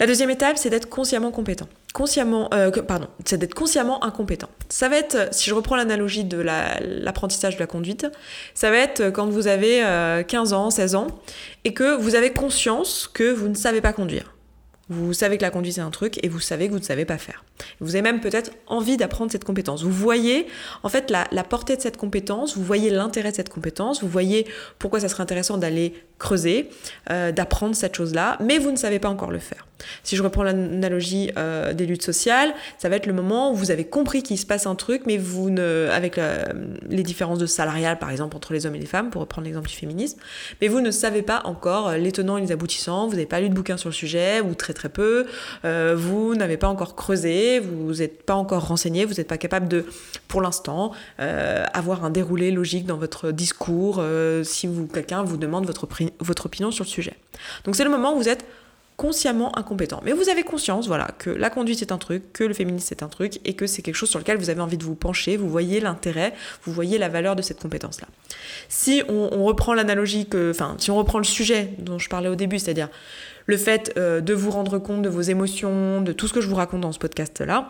La 0.00 0.06
deuxième 0.06 0.30
étape, 0.30 0.56
c'est 0.56 0.70
d'être 0.70 0.88
consciemment 0.88 1.30
compétent. 1.30 1.68
Consciemment, 1.92 2.48
euh, 2.54 2.70
c'est 3.26 3.36
d'être 3.36 3.52
consciemment 3.52 4.02
incompétent. 4.02 4.48
Ça 4.70 4.88
va 4.88 4.96
être, 4.96 5.28
si 5.30 5.50
je 5.50 5.54
reprends 5.54 5.76
l'analogie 5.76 6.24
de 6.24 6.38
l'apprentissage 6.38 7.56
de 7.56 7.60
la 7.60 7.66
conduite, 7.66 8.06
ça 8.54 8.70
va 8.70 8.78
être 8.78 9.10
quand 9.10 9.28
vous 9.28 9.46
avez 9.46 9.80
15 10.26 10.54
euh, 10.54 10.56
ans, 10.56 10.70
16 10.70 10.94
ans, 10.94 11.08
et 11.64 11.74
que 11.74 11.96
vous 11.96 12.14
avez 12.14 12.32
conscience 12.32 13.10
que 13.12 13.30
vous 13.30 13.48
ne 13.48 13.54
savez 13.54 13.82
pas 13.82 13.92
conduire. 13.92 14.34
Vous 14.88 15.12
savez 15.12 15.36
que 15.36 15.42
la 15.42 15.50
conduite 15.50 15.74
c'est 15.74 15.82
un 15.82 15.90
truc 15.90 16.18
et 16.24 16.28
vous 16.28 16.40
savez 16.40 16.66
que 16.66 16.72
vous 16.72 16.78
ne 16.78 16.84
savez 16.84 17.04
pas 17.04 17.18
faire. 17.18 17.44
Vous 17.78 17.94
avez 17.94 18.02
même 18.02 18.20
peut-être 18.20 18.52
envie 18.66 18.96
d'apprendre 18.96 19.30
cette 19.30 19.44
compétence. 19.44 19.84
Vous 19.84 19.92
voyez 19.92 20.46
en 20.82 20.88
fait 20.88 21.10
la, 21.10 21.28
la 21.30 21.44
portée 21.44 21.76
de 21.76 21.82
cette 21.82 21.98
compétence, 21.98 22.56
vous 22.56 22.64
voyez 22.64 22.90
l'intérêt 22.90 23.32
de 23.32 23.36
cette 23.36 23.50
compétence, 23.50 24.02
vous 24.02 24.08
voyez 24.08 24.46
pourquoi 24.78 24.98
ça 24.98 25.08
serait 25.08 25.22
intéressant 25.22 25.58
d'aller 25.58 25.92
creuser, 26.18 26.70
euh, 27.10 27.32
d'apprendre 27.32 27.76
cette 27.76 27.94
chose-là, 27.94 28.38
mais 28.40 28.58
vous 28.58 28.72
ne 28.72 28.76
savez 28.76 28.98
pas 28.98 29.10
encore 29.10 29.30
le 29.30 29.38
faire. 29.38 29.66
Si 30.02 30.16
je 30.16 30.22
reprends 30.22 30.42
l'analogie 30.42 31.30
euh, 31.36 31.72
des 31.72 31.86
luttes 31.86 32.02
sociales, 32.02 32.52
ça 32.78 32.88
va 32.88 32.96
être 32.96 33.06
le 33.06 33.12
moment 33.12 33.52
où 33.52 33.54
vous 33.54 33.70
avez 33.70 33.84
compris 33.84 34.22
qu'il 34.22 34.38
se 34.38 34.46
passe 34.46 34.66
un 34.66 34.74
truc, 34.74 35.02
mais 35.06 35.16
vous 35.16 35.50
ne, 35.50 35.88
avec 35.92 36.18
les 36.88 37.02
différences 37.02 37.38
de 37.38 37.46
salariales 37.46 37.98
par 37.98 38.10
exemple 38.10 38.36
entre 38.36 38.52
les 38.52 38.66
hommes 38.66 38.74
et 38.74 38.78
les 38.78 38.86
femmes, 38.86 39.10
pour 39.10 39.20
reprendre 39.20 39.46
l'exemple 39.46 39.68
du 39.68 39.74
féminisme, 39.74 40.18
mais 40.60 40.68
vous 40.68 40.80
ne 40.80 40.90
savez 40.90 41.22
pas 41.22 41.42
encore 41.44 41.88
euh, 41.88 41.96
les 41.96 42.12
tenants 42.12 42.36
et 42.36 42.40
les 42.40 42.52
aboutissants, 42.52 43.06
vous 43.06 43.14
n'avez 43.14 43.26
pas 43.26 43.40
lu 43.40 43.48
de 43.48 43.54
bouquin 43.54 43.76
sur 43.76 43.88
le 43.88 43.94
sujet, 43.94 44.40
ou 44.40 44.54
très 44.54 44.72
très 44.72 44.88
peu, 44.88 45.26
euh, 45.64 45.94
vous 45.96 46.34
n'avez 46.34 46.56
pas 46.56 46.68
encore 46.68 46.94
creusé, 46.96 47.60
vous 47.60 47.94
n'êtes 47.94 48.22
pas 48.22 48.34
encore 48.34 48.66
renseigné, 48.66 49.04
vous 49.04 49.14
n'êtes 49.14 49.28
pas 49.28 49.38
capable 49.38 49.68
de, 49.68 49.86
pour 50.28 50.42
l'instant, 50.42 50.92
avoir 51.18 52.04
un 52.04 52.10
déroulé 52.10 52.50
logique 52.50 52.86
dans 52.86 52.96
votre 52.96 53.30
discours 53.30 54.02
si 54.42 54.68
quelqu'un 54.92 55.22
vous 55.22 55.36
demande 55.36 55.66
votre, 55.66 55.86
votre 56.20 56.46
opinion 56.46 56.70
sur 56.70 56.84
le 56.84 56.88
sujet. 56.88 57.14
Donc 57.64 57.76
c'est 57.76 57.84
le 57.84 57.90
moment 57.90 58.14
où 58.14 58.18
vous 58.18 58.28
êtes 58.28 58.44
consciemment 59.00 59.56
incompétent. 59.56 60.02
Mais 60.04 60.12
vous 60.12 60.28
avez 60.28 60.42
conscience, 60.42 60.86
voilà, 60.86 61.08
que 61.18 61.30
la 61.30 61.48
conduite 61.48 61.78
c'est 61.78 61.90
un 61.90 61.96
truc, 61.96 62.34
que 62.34 62.44
le 62.44 62.52
féminisme 62.52 62.84
c'est 62.86 63.02
un 63.02 63.08
truc, 63.08 63.40
et 63.46 63.54
que 63.54 63.66
c'est 63.66 63.80
quelque 63.80 63.94
chose 63.94 64.10
sur 64.10 64.18
lequel 64.18 64.36
vous 64.36 64.50
avez 64.50 64.60
envie 64.60 64.76
de 64.76 64.84
vous 64.84 64.94
pencher, 64.94 65.38
vous 65.38 65.48
voyez 65.48 65.80
l'intérêt, 65.80 66.34
vous 66.64 66.72
voyez 66.74 66.98
la 66.98 67.08
valeur 67.08 67.34
de 67.34 67.40
cette 67.40 67.62
compétence-là. 67.62 68.08
Si 68.68 69.02
on, 69.08 69.42
reprend 69.46 69.72
l'analogie 69.72 70.28
enfin, 70.50 70.74
si 70.76 70.90
on 70.90 70.96
reprend 70.96 71.16
le 71.16 71.24
sujet 71.24 71.70
dont 71.78 71.98
je 71.98 72.10
parlais 72.10 72.28
au 72.28 72.34
début, 72.34 72.58
c'est-à-dire 72.58 72.90
le 73.46 73.56
fait 73.56 73.94
euh, 73.96 74.20
de 74.20 74.34
vous 74.34 74.50
rendre 74.50 74.78
compte 74.78 75.00
de 75.00 75.08
vos 75.08 75.22
émotions, 75.22 76.02
de 76.02 76.12
tout 76.12 76.28
ce 76.28 76.34
que 76.34 76.42
je 76.42 76.48
vous 76.48 76.56
raconte 76.56 76.82
dans 76.82 76.92
ce 76.92 76.98
podcast-là, 76.98 77.68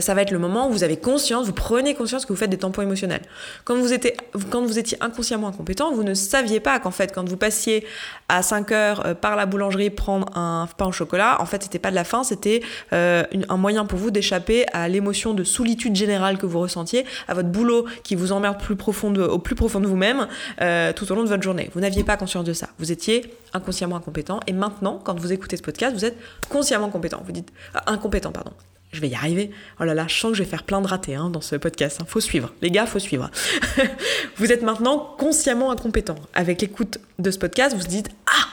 ça 0.00 0.14
va 0.14 0.22
être 0.22 0.30
le 0.30 0.38
moment 0.38 0.68
où 0.68 0.72
vous 0.72 0.84
avez 0.84 0.96
conscience, 0.96 1.46
vous 1.46 1.52
prenez 1.52 1.94
conscience 1.94 2.24
que 2.24 2.32
vous 2.32 2.38
faites 2.38 2.50
des 2.50 2.58
tampons 2.58 2.82
émotionnels. 2.82 3.22
Quand 3.64 3.74
vous, 3.74 3.92
étiez, 3.92 5.02
inconsciemment 5.02 5.48
incompétent, 5.48 5.92
vous 5.92 6.04
ne 6.04 6.14
saviez 6.14 6.60
pas 6.60 6.78
qu'en 6.78 6.92
fait, 6.92 7.12
quand 7.12 7.28
vous 7.28 7.36
passiez 7.36 7.84
à 8.28 8.42
5 8.42 8.72
heures 8.72 9.06
euh, 9.06 9.14
par 9.14 9.36
la 9.36 9.44
boulangerie 9.44 9.90
prendre 9.90 10.34
un 10.36 10.68
pain 10.78 10.86
au 10.86 10.92
chocolat, 10.92 11.36
en 11.40 11.46
fait, 11.46 11.64
c'était 11.64 11.80
pas 11.80 11.90
de 11.90 11.96
la 11.96 12.04
faim, 12.04 12.22
c'était 12.22 12.62
euh, 12.92 13.24
un 13.48 13.56
moyen 13.56 13.84
pour 13.84 13.98
vous 13.98 14.10
d'échapper 14.10 14.66
à 14.72 14.88
l'émotion 14.88 15.34
de 15.34 15.44
solitude 15.44 15.96
générale 15.96 16.38
que 16.38 16.46
vous 16.46 16.60
ressentiez, 16.60 17.04
à 17.28 17.34
votre 17.34 17.48
boulot 17.48 17.86
qui 18.04 18.14
vous 18.14 18.32
emmerde 18.32 18.56
au 18.56 18.60
plus 18.60 18.76
profond 18.76 19.10
de 19.10 19.86
vous-même 19.86 20.28
tout 20.94 21.12
au 21.12 21.14
long 21.14 21.24
de 21.24 21.28
votre 21.28 21.42
journée. 21.42 21.70
Vous 21.74 21.80
n'aviez 21.80 22.04
pas 22.04 22.16
conscience 22.16 22.44
de 22.44 22.52
ça. 22.52 22.68
Vous 22.78 22.92
étiez 22.92 23.34
inconsciemment 23.52 23.96
incompétent 23.96 24.40
et 24.46 24.52
maintenant, 24.52 25.00
quand 25.02 25.18
vous 25.18 25.32
écoutez 25.32 25.56
ce 25.56 25.62
podcast, 25.62 25.94
vous 25.94 26.04
êtes 26.04 26.16
consciemment 26.48 26.88
compétent. 26.88 27.22
Vous 27.24 27.32
dites 27.32 27.52
incompétent, 27.86 28.32
pardon 28.32 28.52
je 28.92 29.00
vais 29.00 29.08
y 29.08 29.14
arriver. 29.14 29.50
Oh 29.80 29.84
là 29.84 29.94
là, 29.94 30.06
je 30.06 30.14
sens 30.14 30.32
que 30.32 30.36
je 30.36 30.42
vais 30.42 30.48
faire 30.48 30.62
plein 30.62 30.80
de 30.80 30.86
ratés 30.86 31.14
hein, 31.14 31.30
dans 31.30 31.40
ce 31.40 31.56
podcast. 31.56 31.98
Hein. 32.00 32.06
Faut 32.06 32.20
suivre. 32.20 32.52
Les 32.60 32.70
gars, 32.70 32.86
faut 32.86 32.98
suivre. 32.98 33.30
vous 34.36 34.52
êtes 34.52 34.62
maintenant 34.62 35.14
consciemment 35.18 35.70
incompétent. 35.70 36.16
Avec 36.34 36.60
l'écoute 36.60 36.98
de 37.18 37.30
ce 37.30 37.38
podcast, 37.38 37.74
vous 37.74 37.82
vous 37.82 37.88
dites 37.88 38.10
Ah 38.26 38.46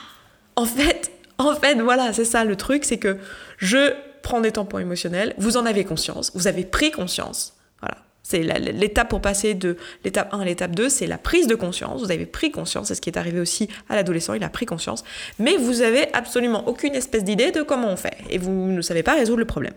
En 0.55 0.65
fait, 0.65 1.12
en 1.38 1.55
fait, 1.55 1.75
voilà, 1.81 2.13
c'est 2.13 2.25
ça 2.25 2.46
le 2.46 2.55
truc, 2.55 2.86
c'est 2.86 2.98
que 2.98 3.17
je 3.58 3.93
prends 4.22 4.41
des 4.41 4.51
tampons 4.51 4.79
émotionnels, 4.79 5.34
vous 5.38 5.58
en 5.58 5.65
avez 5.65 5.86
conscience, 5.86 6.31
vous 6.36 6.48
avez 6.48 6.65
pris 6.65 6.91
conscience. 6.91 7.55
Voilà. 7.81 7.98
C'est 8.24 8.43
l'étape 8.43 9.10
pour 9.10 9.22
passer 9.22 9.53
de 9.55 9.77
l'étape 10.03 10.34
1 10.34 10.41
à 10.41 10.46
l'étape 10.46 10.75
2, 10.75 10.89
c'est 10.89 11.08
la 11.08 11.17
prise 11.17 11.48
de 11.48 11.55
conscience. 11.55 12.01
Vous 12.01 12.12
avez 12.12 12.25
pris 12.25 12.51
conscience, 12.51 12.89
c'est 12.89 12.96
ce 12.96 13.01
qui 13.01 13.10
est 13.10 13.17
arrivé 13.17 13.39
aussi 13.39 13.69
à 13.89 13.96
l'adolescent, 13.96 14.34
il 14.34 14.43
a 14.43 14.50
pris 14.50 14.65
conscience. 14.65 15.03
Mais 15.39 15.55
vous 15.58 15.81
avez 15.81 16.13
absolument 16.13 16.67
aucune 16.67 16.93
espèce 16.93 17.24
d'idée 17.24 17.51
de 17.51 17.62
comment 17.62 17.88
on 17.88 17.96
fait. 17.96 18.17
Et 18.29 18.38
vous 18.38 18.51
ne 18.51 18.81
savez 18.81 19.01
pas 19.01 19.15
résoudre 19.15 19.39
le 19.39 19.46
problème. 19.46 19.74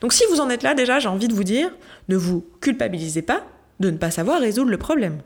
Donc 0.00 0.12
si 0.12 0.24
vous 0.30 0.40
en 0.40 0.50
êtes 0.50 0.62
là, 0.62 0.74
déjà, 0.74 0.98
j'ai 0.98 1.08
envie 1.08 1.28
de 1.28 1.34
vous 1.34 1.44
dire, 1.44 1.70
ne 2.08 2.16
vous 2.16 2.44
culpabilisez 2.60 3.22
pas 3.22 3.44
de 3.80 3.90
ne 3.90 3.96
pas 3.96 4.10
savoir 4.10 4.40
résoudre 4.40 4.70
le 4.70 4.78
problème. 4.78 5.20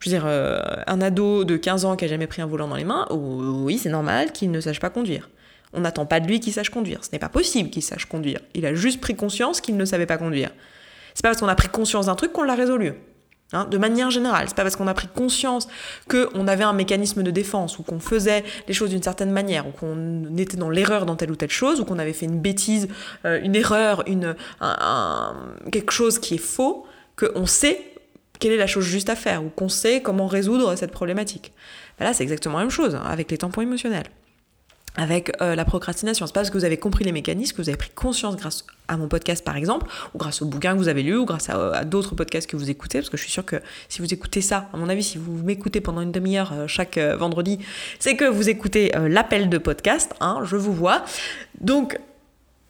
Je 0.00 0.08
veux 0.08 0.16
dire, 0.16 0.24
euh, 0.26 0.60
un 0.86 1.00
ado 1.00 1.44
de 1.44 1.56
15 1.56 1.84
ans 1.84 1.96
qui 1.96 2.04
a 2.04 2.08
jamais 2.08 2.26
pris 2.26 2.40
un 2.40 2.46
volant 2.46 2.68
dans 2.68 2.76
les 2.76 2.84
mains, 2.84 3.06
oui, 3.10 3.78
c'est 3.78 3.90
normal 3.90 4.32
qu'il 4.32 4.50
ne 4.50 4.60
sache 4.60 4.80
pas 4.80 4.90
conduire. 4.90 5.28
On 5.72 5.80
n'attend 5.80 6.06
pas 6.06 6.20
de 6.20 6.26
lui 6.26 6.40
qu'il 6.40 6.52
sache 6.52 6.70
conduire. 6.70 7.04
Ce 7.04 7.10
n'est 7.12 7.18
pas 7.18 7.28
possible 7.28 7.70
qu'il 7.70 7.82
sache 7.82 8.06
conduire. 8.06 8.40
Il 8.54 8.66
a 8.66 8.74
juste 8.74 9.00
pris 9.00 9.14
conscience 9.14 9.60
qu'il 9.60 9.76
ne 9.76 9.84
savait 9.84 10.06
pas 10.06 10.16
conduire. 10.16 10.50
C'est 11.14 11.22
pas 11.22 11.28
parce 11.30 11.40
qu'on 11.40 11.48
a 11.48 11.54
pris 11.54 11.68
conscience 11.68 12.06
d'un 12.06 12.14
truc 12.14 12.32
qu'on 12.32 12.42
l'a 12.42 12.54
résolu. 12.54 12.94
Hein, 13.52 13.64
de 13.64 13.78
manière 13.78 14.10
générale, 14.10 14.44
c'est 14.48 14.54
pas 14.54 14.62
parce 14.62 14.76
qu'on 14.76 14.86
a 14.86 14.94
pris 14.94 15.08
conscience 15.08 15.66
qu'on 16.08 16.46
avait 16.46 16.62
un 16.62 16.72
mécanisme 16.72 17.24
de 17.24 17.30
défense 17.32 17.78
ou 17.78 17.82
qu'on 17.82 17.98
faisait 17.98 18.44
les 18.68 18.74
choses 18.74 18.90
d'une 18.90 19.02
certaine 19.02 19.32
manière 19.32 19.66
ou 19.66 19.72
qu'on 19.72 20.36
était 20.36 20.56
dans 20.56 20.70
l'erreur 20.70 21.04
dans 21.04 21.16
telle 21.16 21.32
ou 21.32 21.36
telle 21.36 21.50
chose 21.50 21.80
ou 21.80 21.84
qu'on 21.84 21.98
avait 21.98 22.12
fait 22.12 22.26
une 22.26 22.38
bêtise, 22.38 22.86
euh, 23.24 23.40
une 23.42 23.56
erreur, 23.56 24.04
une, 24.06 24.36
quelque 25.72 25.92
chose 25.92 26.20
qui 26.20 26.34
est 26.34 26.38
faux, 26.38 26.86
qu'on 27.16 27.46
sait 27.46 27.84
quelle 28.38 28.52
est 28.52 28.56
la 28.56 28.68
chose 28.68 28.84
juste 28.84 29.10
à 29.10 29.16
faire 29.16 29.44
ou 29.44 29.48
qu'on 29.48 29.68
sait 29.68 30.00
comment 30.00 30.28
résoudre 30.28 30.76
cette 30.76 30.92
problématique. 30.92 31.52
Ben 31.98 32.04
là, 32.04 32.14
c'est 32.14 32.22
exactement 32.22 32.56
la 32.56 32.64
même 32.64 32.70
chose 32.70 32.94
hein, 32.94 33.02
avec 33.04 33.30
les 33.30 33.38
tampons 33.38 33.62
émotionnels 33.62 34.06
avec 34.96 35.32
euh, 35.40 35.54
la 35.54 35.64
procrastination. 35.64 36.26
C'est 36.26 36.32
pas 36.32 36.40
parce 36.40 36.50
que 36.50 36.58
vous 36.58 36.64
avez 36.64 36.76
compris 36.76 37.04
les 37.04 37.12
mécanismes, 37.12 37.56
que 37.56 37.62
vous 37.62 37.68
avez 37.68 37.78
pris 37.78 37.90
conscience 37.90 38.36
grâce 38.36 38.64
à 38.88 38.96
mon 38.96 39.08
podcast 39.08 39.44
par 39.44 39.56
exemple, 39.56 39.86
ou 40.14 40.18
grâce 40.18 40.42
au 40.42 40.46
bouquin 40.46 40.72
que 40.72 40.78
vous 40.78 40.88
avez 40.88 41.02
lu, 41.02 41.16
ou 41.16 41.24
grâce 41.24 41.48
à, 41.48 41.84
d'autres 41.84 42.14
podcasts 42.14 42.48
que 42.48 42.56
vous 42.56 42.70
écoutez, 42.70 42.98
parce 42.98 43.10
que 43.10 43.16
je 43.16 43.22
suis 43.22 43.32
sûre 43.32 43.44
que 43.44 43.56
si 43.88 44.00
vous 44.00 44.12
écoutez 44.12 44.40
ça, 44.40 44.68
à 44.72 44.76
mon 44.76 44.88
avis, 44.88 45.02
si 45.02 45.18
vous 45.18 45.32
m'écoutez 45.44 45.80
pendant 45.80 46.00
une 46.00 46.12
demi-heure 46.12 46.52
euh, 46.52 46.66
chaque 46.66 46.98
euh, 46.98 47.16
vendredi, 47.16 47.58
c'est 47.98 48.16
que 48.16 48.24
vous 48.24 48.48
écoutez 48.48 48.92
l'appel 49.08 49.48
de 49.48 49.58
podcast, 49.58 50.14
hein, 50.20 50.40
je 50.44 50.56
vous 50.56 50.72
vois. 50.72 51.04
Donc, 51.60 51.98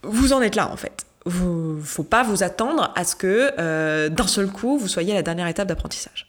vous 0.02 0.32
en 0.32 0.42
êtes 0.42 0.56
là 0.56 0.70
en 0.70 0.76
fait. 0.76 1.06
Vous, 1.26 1.80
faut 1.82 2.02
pas 2.02 2.22
vous 2.22 2.42
attendre 2.42 2.92
à 2.96 3.04
ce 3.04 3.14
que 3.14 4.08
d'un 4.08 4.26
seul 4.26 4.48
coup 4.48 4.78
vous 4.78 4.88
soyez 4.88 5.12
à 5.12 5.16
la 5.16 5.22
dernière 5.22 5.46
étape 5.46 5.68
d'apprentissage. 5.68 6.26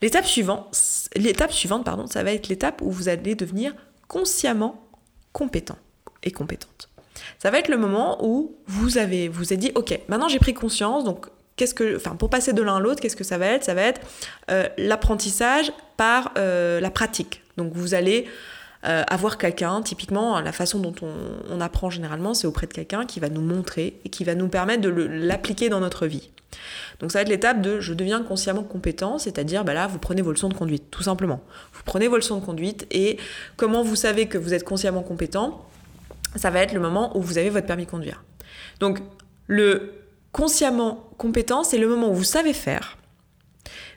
L'étape 0.00 0.26
suivante, 0.26 0.74
l'étape 1.14 1.52
suivante 1.52 1.84
pardon, 1.84 2.06
ça 2.06 2.22
va 2.22 2.32
être 2.32 2.48
l'étape 2.48 2.80
où 2.82 2.90
vous 2.90 3.08
allez 3.08 3.34
devenir 3.34 3.74
consciemment 4.08 4.81
compétent 5.32 5.78
et 6.22 6.30
compétente. 6.30 6.88
Ça 7.38 7.50
va 7.50 7.58
être 7.58 7.68
le 7.68 7.76
moment 7.76 8.24
où 8.24 8.56
vous 8.66 8.98
avez 8.98 9.28
vous 9.28 9.52
êtes 9.52 9.58
dit 9.58 9.72
ok 9.74 9.98
maintenant 10.08 10.28
j'ai 10.28 10.38
pris 10.38 10.54
conscience 10.54 11.04
donc 11.04 11.26
qu'est-ce 11.56 11.74
que 11.74 11.96
enfin 11.96 12.16
pour 12.16 12.30
passer 12.30 12.52
de 12.52 12.62
l'un 12.62 12.76
à 12.76 12.80
l'autre 12.80 13.00
qu'est-ce 13.00 13.16
que 13.16 13.24
ça 13.24 13.38
va 13.38 13.46
être? 13.46 13.64
Ça 13.64 13.74
va 13.74 13.82
être 13.82 14.00
euh, 14.50 14.68
l'apprentissage 14.78 15.72
par 15.96 16.32
euh, 16.36 16.80
la 16.80 16.90
pratique 16.90 17.42
donc 17.56 17.72
vous 17.74 17.94
allez 17.94 18.26
euh, 18.84 19.04
avoir 19.06 19.38
quelqu'un, 19.38 19.82
typiquement, 19.82 20.40
la 20.40 20.52
façon 20.52 20.80
dont 20.80 20.94
on, 21.02 21.60
apprend 21.60 21.90
généralement, 21.90 22.34
c'est 22.34 22.46
auprès 22.46 22.66
de 22.66 22.72
quelqu'un 22.72 23.06
qui 23.06 23.20
va 23.20 23.28
nous 23.28 23.40
montrer 23.40 24.00
et 24.04 24.08
qui 24.08 24.24
va 24.24 24.34
nous 24.34 24.48
permettre 24.48 24.82
de 24.82 24.88
l'appliquer 24.88 25.68
dans 25.68 25.80
notre 25.80 26.06
vie. 26.06 26.30
Donc 26.98 27.12
ça 27.12 27.18
va 27.18 27.22
être 27.22 27.28
l'étape 27.28 27.62
de 27.62 27.80
je 27.80 27.94
deviens 27.94 28.22
consciemment 28.22 28.62
compétent, 28.62 29.18
c'est-à-dire 29.18 29.64
bah 29.64 29.74
là, 29.74 29.86
vous 29.86 29.98
prenez 29.98 30.22
vos 30.22 30.32
leçons 30.32 30.48
de 30.48 30.54
conduite, 30.54 30.90
tout 30.90 31.02
simplement. 31.02 31.40
Vous 31.72 31.82
prenez 31.84 32.08
vos 32.08 32.16
leçons 32.16 32.38
de 32.38 32.44
conduite 32.44 32.86
et 32.90 33.18
comment 33.56 33.82
vous 33.82 33.96
savez 33.96 34.26
que 34.26 34.38
vous 34.38 34.54
êtes 34.54 34.64
consciemment 34.64 35.02
compétent 35.02 35.64
Ça 36.36 36.50
va 36.50 36.60
être 36.60 36.72
le 36.72 36.80
moment 36.80 37.16
où 37.16 37.22
vous 37.22 37.38
avez 37.38 37.50
votre 37.50 37.66
permis 37.66 37.86
de 37.86 37.90
conduire. 37.90 38.22
Donc 38.80 38.98
le 39.46 39.92
consciemment 40.32 41.08
compétent, 41.18 41.62
c'est 41.62 41.78
le 41.78 41.88
moment 41.88 42.10
où 42.10 42.14
vous 42.14 42.24
savez 42.24 42.52
faire, 42.52 42.96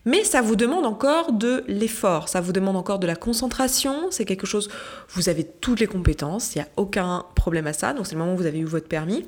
mais 0.06 0.24
ça 0.24 0.42
vous 0.42 0.56
demande 0.56 0.86
encore 0.86 1.34
de 1.34 1.64
l'effort, 1.68 2.30
ça 2.30 2.42
vous 2.42 2.54
demande 2.54 2.78
encore 2.78 3.00
de 3.00 3.08
la 3.08 3.16
concentration, 3.16 4.12
c'est 4.12 4.26
quelque 4.26 4.46
chose, 4.46 4.70
vous 5.10 5.30
avez 5.30 5.44
toutes 5.44 5.80
les 5.80 5.88
compétences, 5.88 6.56
il 6.56 6.60
n'y 6.60 6.64
a 6.64 6.68
aucun 6.78 7.26
problème 7.36 7.68
à 7.68 7.74
ça, 7.74 7.94
donc 7.94 8.06
c'est 8.06 8.14
le 8.14 8.20
moment 8.20 8.34
où 8.34 8.38
vous 8.38 8.46
avez 8.46 8.60
eu 8.60 8.66
votre 8.66 8.88
permis. 8.88 9.26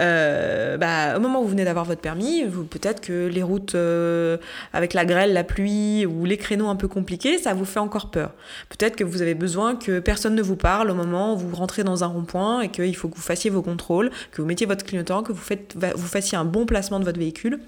Euh, 0.00 0.76
bah, 0.76 1.16
au 1.16 1.20
moment 1.20 1.40
où 1.40 1.44
vous 1.44 1.50
venez 1.50 1.64
d'avoir 1.64 1.84
votre 1.84 2.00
permis, 2.00 2.44
peut-être 2.70 3.00
que 3.00 3.26
les 3.26 3.42
routes 3.42 3.74
euh, 3.74 4.36
avec 4.72 4.94
la 4.94 5.04
grêle, 5.04 5.32
la 5.32 5.44
pluie 5.44 6.06
ou 6.06 6.24
les 6.24 6.36
créneaux 6.36 6.68
un 6.68 6.76
peu 6.76 6.88
compliqués, 6.88 7.38
ça 7.38 7.54
vous 7.54 7.64
fait 7.64 7.80
encore 7.80 8.10
peur. 8.10 8.32
Peut-être 8.68 8.96
que 8.96 9.04
vous 9.04 9.22
avez 9.22 9.34
besoin 9.34 9.76
que 9.76 9.98
personne 9.98 10.34
ne 10.34 10.42
vous 10.42 10.56
parle 10.56 10.90
au 10.90 10.94
moment 10.94 11.34
où 11.34 11.38
vous 11.38 11.56
rentrez 11.56 11.84
dans 11.84 12.04
un 12.04 12.06
rond-point 12.06 12.60
et 12.60 12.68
qu'il 12.68 12.94
faut 12.96 13.08
que 13.08 13.16
vous 13.16 13.22
fassiez 13.22 13.50
vos 13.50 13.62
contrôles, 13.62 14.10
que 14.32 14.42
vous 14.42 14.48
mettiez 14.48 14.66
votre 14.66 14.84
clignotant, 14.84 15.22
que 15.22 15.32
vous, 15.32 15.42
faites, 15.42 15.74
vous 15.76 16.06
fassiez 16.06 16.36
un 16.36 16.44
bon 16.44 16.66
placement 16.66 17.00
de 17.00 17.04
votre 17.04 17.18
véhicule. 17.18 17.60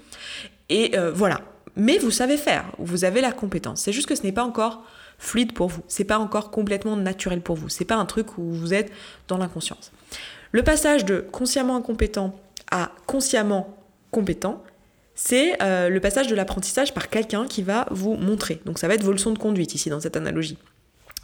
Et 0.69 0.97
euh, 0.97 1.11
voilà, 1.13 1.41
mais 1.75 1.97
vous 1.97 2.11
savez 2.11 2.37
faire, 2.37 2.65
vous 2.77 3.03
avez 3.05 3.21
la 3.21 3.31
compétence. 3.31 3.81
C'est 3.81 3.93
juste 3.93 4.07
que 4.07 4.15
ce 4.15 4.23
n'est 4.23 4.31
pas 4.31 4.43
encore 4.43 4.83
fluide 5.17 5.53
pour 5.53 5.67
vous, 5.67 5.83
c'est 5.87 6.03
pas 6.03 6.17
encore 6.17 6.51
complètement 6.51 6.97
naturel 6.97 7.41
pour 7.41 7.55
vous, 7.55 7.69
c'est 7.69 7.85
pas 7.85 7.95
un 7.95 8.05
truc 8.05 8.37
où 8.37 8.51
vous 8.51 8.73
êtes 8.73 8.91
dans 9.27 9.37
l'inconscience. 9.37 9.91
Le 10.51 10.63
passage 10.63 11.05
de 11.05 11.19
consciemment 11.31 11.75
incompétent 11.75 12.35
à 12.71 12.91
consciemment 13.05 13.77
compétent, 14.11 14.63
c'est 15.15 15.61
euh, 15.61 15.89
le 15.89 15.99
passage 15.99 16.27
de 16.27 16.35
l'apprentissage 16.35 16.93
par 16.93 17.09
quelqu'un 17.09 17.45
qui 17.45 17.61
va 17.61 17.85
vous 17.91 18.15
montrer. 18.15 18.61
Donc 18.65 18.79
ça 18.79 18.87
va 18.87 18.95
être 18.95 19.03
vos 19.03 19.11
leçons 19.11 19.31
de 19.31 19.37
conduite 19.37 19.75
ici 19.75 19.89
dans 19.89 19.99
cette 19.99 20.17
analogie. 20.17 20.57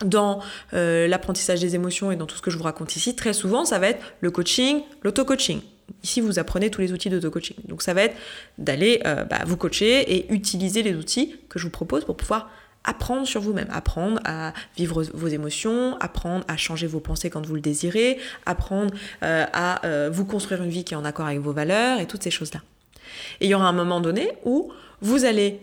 Dans 0.06 0.42
euh, 0.74 1.08
l'apprentissage 1.08 1.60
des 1.60 1.74
émotions 1.74 2.12
et 2.12 2.16
dans 2.16 2.27
tout 2.27 2.36
ce 2.36 2.42
que 2.42 2.51
je 2.51 2.58
vous 2.58 2.63
raconte 2.63 2.96
ici, 2.96 3.16
très 3.16 3.34
souvent 3.34 3.66
ça 3.66 3.80
va 3.80 3.89
être 3.89 4.06
le 4.22 4.30
coaching, 4.30 4.82
l'auto-coaching. 5.01 5.62
Ici, 6.04 6.22
vous 6.22 6.39
apprenez 6.39 6.70
tous 6.70 6.82
les 6.82 6.94
outils 6.94 7.10
d'auto-coaching. 7.10 7.58
Donc 7.66 7.82
ça 7.82 7.94
va 7.94 8.04
être 8.04 8.16
d'aller 8.58 9.01
euh, 9.06 9.24
bah, 9.24 9.39
vous 9.46 9.58
coacher 9.58 10.16
et 10.16 10.32
utiliser 10.32 10.84
les 10.84 10.96
outils 10.96 11.36
que 11.50 11.60
je 11.60 11.66
vous 11.66 11.72
propose 11.72 12.06
pour 12.06 12.18
pouvoir 12.18 12.50
apprendre 12.84 13.27
sur 13.27 13.42
vous-même, 13.42 13.68
apprendre 13.72 14.22
à 14.24 14.54
vivre 14.77 15.04
vos 15.13 15.27
émotions, 15.27 15.98
apprendre 16.00 16.46
à 16.48 16.56
changer 16.56 16.88
vos 16.88 17.00
pensées 17.00 17.30
quand 17.30 17.46
vous 17.46 17.56
le 17.56 17.62
désirez, 17.62 18.18
apprendre 18.46 18.94
euh, 19.24 19.46
à 19.51 19.86
euh, 19.86 20.10
vous 20.12 20.25
construire 20.25 20.63
une 20.63 20.70
vie 20.70 20.84
qui 20.84 20.94
est 20.94 20.98
en 20.98 21.04
accord 21.04 21.25
avec 21.25 21.39
vos 21.39 21.51
valeurs 21.51 22.00
et 22.00 22.06
toutes 22.06 22.24
ces 22.24 22.32
choses-là. 22.32 22.62
Et 23.42 23.46
il 23.46 23.50
y 23.50 23.56
aura 23.56 23.68
un 23.68 23.74
moment 23.74 24.00
donné 24.00 24.32
où 24.46 24.72
vous 25.01 25.25
allez 25.25 25.60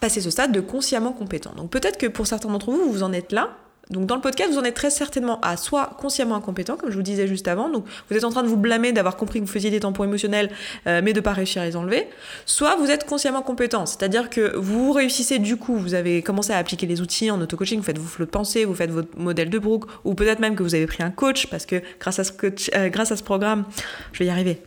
passer 0.00 0.20
ce 0.20 0.30
stade 0.30 0.52
de 0.52 0.60
consciemment 0.60 1.12
compétent. 1.12 1.52
Donc 1.56 1.70
peut-être 1.70 1.98
que 1.98 2.06
pour 2.06 2.26
certains 2.26 2.48
d'entre 2.48 2.70
vous, 2.70 2.92
vous 2.92 3.02
en 3.02 3.12
êtes 3.12 3.32
là, 3.32 3.56
donc 3.90 4.06
dans 4.06 4.14
le 4.14 4.20
podcast, 4.20 4.52
vous 4.52 4.58
en 4.58 4.64
êtes 4.64 4.74
très 4.74 4.90
certainement 4.90 5.40
à 5.40 5.56
soit 5.56 5.90
consciemment 5.98 6.36
incompétent, 6.36 6.76
comme 6.76 6.90
je 6.90 6.96
vous 6.96 7.02
disais 7.02 7.26
juste 7.26 7.48
avant, 7.48 7.70
donc 7.70 7.84
vous 8.10 8.16
êtes 8.16 8.24
en 8.24 8.30
train 8.30 8.42
de 8.42 8.48
vous 8.48 8.56
blâmer 8.56 8.92
d'avoir 8.92 9.16
compris 9.16 9.40
que 9.40 9.46
vous 9.46 9.52
faisiez 9.52 9.70
des 9.70 9.80
tampons 9.80 10.04
émotionnels, 10.04 10.50
euh, 10.86 11.00
mais 11.02 11.12
de 11.12 11.20
pas 11.20 11.32
réussir 11.32 11.62
à 11.62 11.66
les 11.66 11.76
enlever, 11.76 12.06
soit 12.44 12.76
vous 12.76 12.90
êtes 12.90 13.04
consciemment 13.04 13.42
compétent, 13.42 13.86
c'est-à-dire 13.86 14.30
que 14.30 14.56
vous 14.56 14.92
réussissez 14.92 15.38
du 15.38 15.56
coup, 15.56 15.76
vous 15.76 15.94
avez 15.94 16.22
commencé 16.22 16.52
à 16.52 16.58
appliquer 16.58 16.86
les 16.86 17.00
outils 17.00 17.30
en 17.30 17.40
auto-coaching, 17.40 17.78
vous 17.78 17.84
faites 17.84 17.98
vos 17.98 18.06
flots 18.06 18.26
de 18.26 18.30
pensée, 18.30 18.64
vous 18.64 18.74
faites 18.74 18.90
votre 18.90 19.18
modèle 19.18 19.50
de 19.50 19.58
Brooke, 19.58 19.84
ou 20.04 20.14
peut-être 20.14 20.40
même 20.40 20.54
que 20.54 20.62
vous 20.62 20.74
avez 20.74 20.86
pris 20.86 21.02
un 21.02 21.10
coach, 21.10 21.46
parce 21.46 21.64
que 21.64 21.82
grâce 22.00 22.18
à 22.18 22.24
ce, 22.24 22.32
coach, 22.32 22.70
euh, 22.74 22.88
grâce 22.88 23.12
à 23.12 23.16
ce 23.16 23.22
programme, 23.22 23.64
je 24.12 24.18
vais 24.18 24.26
y 24.26 24.30
arriver, 24.30 24.60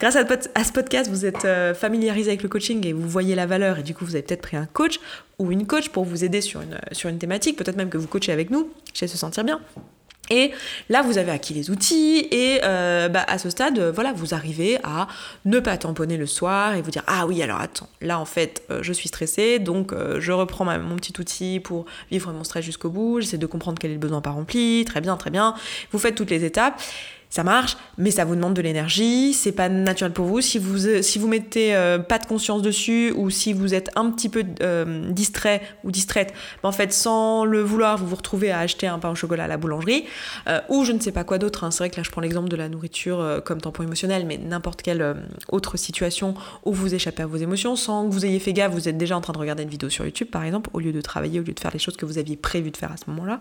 grâce 0.00 0.16
à, 0.16 0.64
ce 0.64 0.72
podcast, 0.72 1.10
vous 1.10 1.26
êtes 1.26 1.44
euh, 1.44 1.74
familiarisé 1.74 2.30
avec 2.30 2.42
le 2.42 2.48
coaching 2.48 2.86
et 2.86 2.92
vous 2.92 3.08
voyez 3.08 3.34
la 3.34 3.46
valeur, 3.46 3.78
et 3.78 3.82
du 3.82 3.94
coup 3.94 4.04
vous 4.04 4.14
avez 4.14 4.22
peut-être 4.22 4.42
pris 4.42 4.56
un 4.56 4.66
coach, 4.66 5.00
ou 5.38 5.52
une 5.52 5.66
coach 5.66 5.88
pour 5.88 6.04
vous 6.04 6.24
aider 6.24 6.40
sur 6.40 6.60
une, 6.60 6.78
sur 6.92 7.08
une 7.08 7.18
thématique, 7.18 7.56
peut-être 7.56 7.76
même 7.76 7.90
que 7.90 7.98
vous 7.98 8.08
coachez 8.08 8.32
avec 8.32 8.50
nous, 8.50 8.70
chez 8.92 9.06
Se 9.06 9.16
Sentir 9.16 9.44
Bien. 9.44 9.60
Et 10.30 10.52
là, 10.88 11.02
vous 11.02 11.18
avez 11.18 11.30
acquis 11.30 11.52
les 11.52 11.70
outils 11.70 12.26
et 12.30 12.60
euh, 12.64 13.08
bah, 13.08 13.24
à 13.28 13.38
ce 13.38 13.50
stade, 13.50 13.78
voilà, 13.78 14.12
vous 14.12 14.34
arrivez 14.34 14.78
à 14.82 15.06
ne 15.44 15.60
pas 15.60 15.76
tamponner 15.76 16.16
le 16.16 16.26
soir 16.26 16.74
et 16.74 16.82
vous 16.82 16.90
dire 16.90 17.02
ah 17.06 17.26
oui 17.26 17.42
alors 17.42 17.60
attends, 17.60 17.88
là 18.00 18.18
en 18.18 18.24
fait 18.24 18.62
euh, 18.70 18.82
je 18.82 18.92
suis 18.92 19.08
stressée 19.08 19.58
donc 19.58 19.92
euh, 19.92 20.20
je 20.20 20.32
reprends 20.32 20.64
mon 20.64 20.96
petit 20.96 21.12
outil 21.20 21.60
pour 21.60 21.84
vivre 22.10 22.32
mon 22.32 22.42
stress 22.42 22.64
jusqu'au 22.64 22.88
bout, 22.88 23.20
j'essaie 23.20 23.36
de 23.36 23.46
comprendre 23.46 23.78
quel 23.78 23.90
est 23.90 23.94
le 23.94 24.00
besoin 24.00 24.22
pas 24.22 24.30
rempli, 24.30 24.84
très 24.86 25.02
bien 25.02 25.16
très 25.16 25.30
bien. 25.30 25.54
Vous 25.92 25.98
faites 25.98 26.14
toutes 26.14 26.30
les 26.30 26.44
étapes 26.44 26.80
ça 27.34 27.42
marche, 27.42 27.76
mais 27.98 28.12
ça 28.12 28.24
vous 28.24 28.36
demande 28.36 28.54
de 28.54 28.62
l'énergie, 28.62 29.34
c'est 29.34 29.50
pas 29.50 29.68
naturel 29.68 30.12
pour 30.12 30.26
vous. 30.26 30.40
Si 30.40 30.60
vous, 30.60 30.86
euh, 30.86 31.02
si 31.02 31.18
vous 31.18 31.26
mettez 31.26 31.74
euh, 31.74 31.98
pas 31.98 32.20
de 32.20 32.26
conscience 32.26 32.62
dessus 32.62 33.12
ou 33.16 33.28
si 33.28 33.52
vous 33.52 33.74
êtes 33.74 33.90
un 33.96 34.08
petit 34.12 34.28
peu 34.28 34.44
euh, 34.62 35.10
distrait 35.10 35.60
ou 35.82 35.90
distraite, 35.90 36.32
ben 36.62 36.68
en 36.68 36.72
fait, 36.72 36.92
sans 36.92 37.44
le 37.44 37.60
vouloir, 37.60 37.98
vous 37.98 38.06
vous 38.06 38.14
retrouvez 38.14 38.52
à 38.52 38.60
acheter 38.60 38.86
un 38.86 39.00
pain 39.00 39.10
au 39.10 39.16
chocolat 39.16 39.44
à 39.44 39.48
la 39.48 39.56
boulangerie 39.56 40.04
ou 40.68 40.84
je 40.84 40.92
ne 40.92 41.00
sais 41.00 41.10
pas 41.10 41.24
quoi 41.24 41.38
d'autre. 41.38 41.64
Hein. 41.64 41.72
C'est 41.72 41.78
vrai 41.78 41.90
que 41.90 41.96
là, 41.96 42.04
je 42.04 42.10
prends 42.12 42.20
l'exemple 42.20 42.48
de 42.48 42.54
la 42.54 42.68
nourriture 42.68 43.42
comme 43.44 43.60
tampon 43.60 43.82
émotionnel, 43.82 44.26
mais 44.26 44.38
n'importe 44.38 44.82
quelle 44.82 45.16
autre 45.48 45.76
situation 45.76 46.34
où 46.64 46.72
vous 46.72 46.94
échappez 46.94 47.24
à 47.24 47.26
vos 47.26 47.36
émotions 47.36 47.74
sans 47.74 48.08
que 48.08 48.12
vous 48.12 48.24
ayez 48.24 48.38
fait 48.38 48.52
gaffe, 48.52 48.70
vous 48.70 48.88
êtes 48.88 48.96
déjà 48.96 49.16
en 49.16 49.20
train 49.20 49.32
de 49.32 49.38
regarder 49.38 49.64
une 49.64 49.70
vidéo 49.70 49.90
sur 49.90 50.04
YouTube, 50.04 50.28
par 50.30 50.44
exemple, 50.44 50.70
au 50.72 50.78
lieu 50.78 50.92
de 50.92 51.00
travailler, 51.00 51.40
au 51.40 51.42
lieu 51.42 51.52
de 51.52 51.58
faire 51.58 51.72
les 51.72 51.80
choses 51.80 51.96
que 51.96 52.06
vous 52.06 52.18
aviez 52.18 52.36
prévu 52.36 52.70
de 52.70 52.76
faire 52.76 52.92
à 52.92 52.96
ce 52.96 53.10
moment-là. 53.10 53.40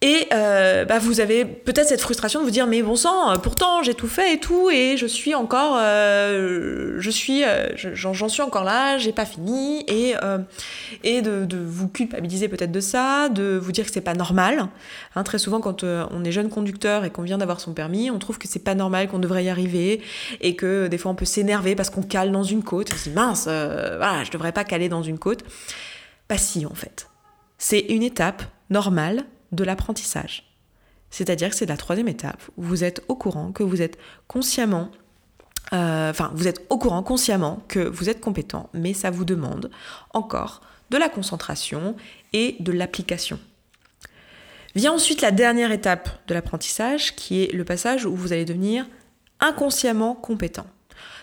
Et 0.00 0.28
euh, 0.32 0.84
bah 0.84 1.00
vous 1.00 1.18
avez 1.18 1.44
peut-être 1.44 1.88
cette 1.88 2.00
frustration 2.00 2.38
de 2.38 2.44
vous 2.44 2.52
dire 2.52 2.68
mais 2.68 2.82
bon 2.82 2.94
sang, 2.94 3.32
euh, 3.32 3.34
pourtant 3.36 3.82
j'ai 3.82 3.94
tout 3.94 4.06
fait 4.06 4.34
et 4.34 4.38
tout 4.38 4.70
et 4.70 4.96
je 4.96 5.06
suis 5.06 5.34
encore, 5.34 5.76
euh, 5.76 6.94
je 7.00 7.10
suis, 7.10 7.42
j'en 7.74 8.28
suis 8.28 8.42
encore 8.42 8.62
là, 8.62 8.96
j'ai 8.98 9.10
pas 9.10 9.26
fini 9.26 9.84
et 9.88 10.14
et 11.02 11.20
de, 11.20 11.44
de, 11.44 11.58
vous 11.58 11.88
culpabiliser 11.88 12.46
peut-être 12.46 12.70
de 12.70 12.78
ça, 12.78 13.28
de 13.28 13.58
vous 13.60 13.72
dire 13.72 13.86
que 13.86 13.90
c'est 13.90 14.00
pas 14.00 14.14
normal. 14.14 14.68
Hein, 15.16 15.24
très 15.24 15.38
souvent 15.38 15.60
quand 15.60 15.82
on 15.82 16.22
est 16.24 16.32
jeune 16.32 16.48
conducteur 16.48 17.04
et 17.04 17.10
qu'on 17.10 17.22
vient 17.22 17.38
d'avoir 17.38 17.58
son 17.58 17.72
permis, 17.72 18.08
on 18.12 18.20
trouve 18.20 18.38
que 18.38 18.46
c'est 18.46 18.62
pas 18.62 18.76
normal, 18.76 19.08
qu'on 19.08 19.18
devrait 19.18 19.44
y 19.44 19.48
arriver 19.48 20.00
et 20.40 20.54
que 20.54 20.86
des 20.86 20.98
fois 20.98 21.10
on 21.10 21.16
peut 21.16 21.24
s'énerver 21.24 21.74
parce 21.74 21.90
qu'on 21.90 22.02
cale 22.02 22.30
dans 22.30 22.44
une 22.44 22.62
côte. 22.62 22.90
On 22.92 22.96
se 22.96 23.08
dit 23.08 23.14
mince, 23.16 23.44
voilà, 23.46 24.22
je 24.22 24.30
devrais 24.30 24.52
pas 24.52 24.62
caler 24.62 24.88
dans 24.88 25.02
une 25.02 25.18
côte. 25.18 25.40
Pas 26.28 26.38
si 26.38 26.66
en 26.66 26.74
fait. 26.74 27.08
C'est 27.58 27.80
une 27.80 28.04
étape 28.04 28.44
normale 28.70 29.24
de 29.52 29.64
l'apprentissage. 29.64 30.44
C'est-à-dire 31.10 31.50
que 31.50 31.56
c'est 31.56 31.66
la 31.66 31.76
troisième 31.76 32.08
étape. 32.08 32.42
Vous 32.56 32.84
êtes 32.84 33.02
au 33.08 33.14
courant 33.14 33.52
que 33.52 33.62
vous 33.62 33.80
êtes 33.80 33.98
consciemment 34.26 34.90
euh, 35.72 36.10
enfin, 36.10 36.30
vous 36.34 36.48
êtes 36.48 36.64
au 36.70 36.78
courant 36.78 37.02
consciemment 37.02 37.62
que 37.68 37.80
vous 37.80 38.08
êtes 38.08 38.20
compétent, 38.20 38.70
mais 38.72 38.94
ça 38.94 39.10
vous 39.10 39.26
demande 39.26 39.70
encore 40.14 40.62
de 40.90 40.96
la 40.96 41.10
concentration 41.10 41.94
et 42.32 42.56
de 42.60 42.72
l'application. 42.72 43.38
Vient 44.74 44.92
ensuite 44.92 45.20
la 45.20 45.30
dernière 45.30 45.72
étape 45.72 46.08
de 46.26 46.34
l'apprentissage, 46.34 47.14
qui 47.16 47.42
est 47.42 47.52
le 47.52 47.64
passage 47.64 48.06
où 48.06 48.14
vous 48.14 48.32
allez 48.32 48.44
devenir 48.44 48.86
inconsciemment 49.40 50.14
compétent. 50.14 50.66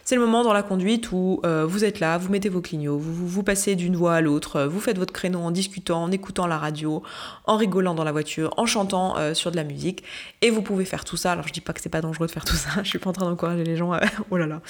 C'est 0.08 0.14
le 0.14 0.22
moment 0.22 0.44
dans 0.44 0.54
la 0.54 0.62
conduite 0.62 1.12
où 1.12 1.40
euh, 1.48 1.66
vous 1.68 1.84
êtes 1.84 2.00
là, 2.00 2.20
vous 2.20 2.30
mettez 2.30 2.48
vos 2.48 2.62
clignots, 2.62 3.00
vous, 3.00 3.42
passez 3.42 3.76
d'une 3.76 3.96
voie 3.96 4.14
à 4.14 4.22
l'autre, 4.22 4.62
vous 4.66 4.80
faites 4.80 5.00
votre 5.00 5.12
créneau 5.12 5.40
en 5.40 5.50
discutant, 5.50 6.04
en 6.04 6.12
écoutant 6.12 6.46
la 6.46 6.60
radio, 6.60 7.02
en 7.46 7.58
rigolant 7.58 7.96
dans 7.96 8.04
la 8.04 8.12
voiture, 8.12 8.54
en 8.58 8.68
chantant 8.68 9.18
euh, 9.18 9.34
sur 9.34 9.50
de 9.50 9.56
la 9.56 9.64
musique. 9.64 10.04
Et 10.44 10.52
vous 10.52 10.62
pouvez 10.62 10.86
faire 10.86 11.06
tout 11.06 11.18
ça. 11.18 11.32
Alors 11.32 11.48
je 11.48 11.54
dis 11.54 11.60
pas 11.60 11.74
que 11.74 11.82
c'est 11.82 11.90
pas 11.90 12.02
dangereux 12.02 12.28
de 12.28 12.32
faire 12.32 12.46
tout 12.46 12.56
ça, 12.56 12.70
je 12.84 12.88
suis 12.88 13.00
pas 13.00 13.10
en 13.10 13.14
train 13.14 13.26
d'encourager 13.26 13.64
les 13.64 13.78
gens 13.78 13.94
à... 13.94 14.02
Oh 14.30 14.38
là 14.38 14.46
là, 14.46 14.62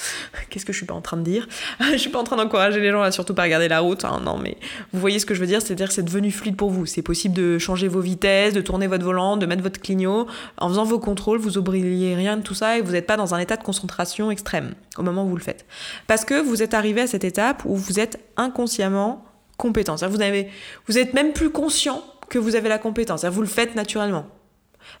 qu'est-ce 0.48 0.64
que 0.64 0.72
je 0.72 0.78
suis 0.78 0.86
pas 0.86 0.94
en 0.94 1.02
train 1.02 1.18
de 1.18 1.22
dire? 1.22 1.46
Je 1.92 1.98
suis 1.98 2.08
pas 2.08 2.18
en 2.18 2.24
train 2.24 2.36
d'encourager 2.36 2.80
les 2.80 2.90
gens 2.90 3.02
à 3.02 3.10
surtout 3.10 3.34
pas 3.34 3.42
regarder 3.42 3.68
la 3.68 3.80
route. 3.80 4.06
Hein, 4.06 4.22
non 4.24 4.38
mais 4.38 4.56
vous 4.94 5.00
voyez 5.00 5.18
ce 5.18 5.26
que 5.26 5.34
je 5.34 5.40
veux 5.40 5.46
dire, 5.46 5.60
c'est-à-dire 5.60 5.88
que 5.88 5.94
c'est 5.94 6.02
devenu 6.02 6.30
fluide 6.30 6.56
pour 6.56 6.70
vous. 6.70 6.86
C'est 6.86 7.02
possible 7.02 7.34
de 7.34 7.58
changer 7.58 7.88
vos 7.88 8.00
vitesses, 8.00 8.54
de 8.54 8.62
tourner 8.62 8.86
votre 8.86 9.04
volant, 9.04 9.36
de 9.36 9.44
mettre 9.44 9.62
votre 9.62 9.80
clignot. 9.80 10.26
En 10.56 10.68
faisant 10.70 10.84
vos 10.84 10.98
contrôles, 10.98 11.38
vous 11.38 11.58
oubliez 11.58 12.14
rien 12.14 12.38
de 12.38 12.42
tout 12.42 12.54
ça 12.54 12.78
et 12.78 12.80
vous 12.80 12.92
n'êtes 12.92 13.06
pas 13.06 13.18
dans 13.18 13.34
un 13.34 13.38
état 13.38 13.58
de 13.58 13.62
concentration 13.62 14.30
extrême 14.30 14.74
au 14.98 15.02
moment 15.02 15.25
vous 15.26 15.36
le 15.36 15.42
faites. 15.42 15.66
Parce 16.06 16.24
que 16.24 16.40
vous 16.40 16.62
êtes 16.62 16.74
arrivé 16.74 17.00
à 17.00 17.06
cette 17.06 17.24
étape 17.24 17.64
où 17.64 17.76
vous 17.76 18.00
êtes 18.00 18.18
inconsciemment 18.36 19.24
compétent. 19.56 19.96
Vous, 19.96 20.20
avez, 20.22 20.48
vous 20.86 20.98
êtes 20.98 21.14
même 21.14 21.32
plus 21.32 21.50
conscient 21.50 22.02
que 22.28 22.38
vous 22.38 22.56
avez 22.56 22.68
la 22.68 22.78
compétence. 22.78 23.24
Vous 23.24 23.40
le 23.40 23.46
faites 23.46 23.74
naturellement. 23.74 24.26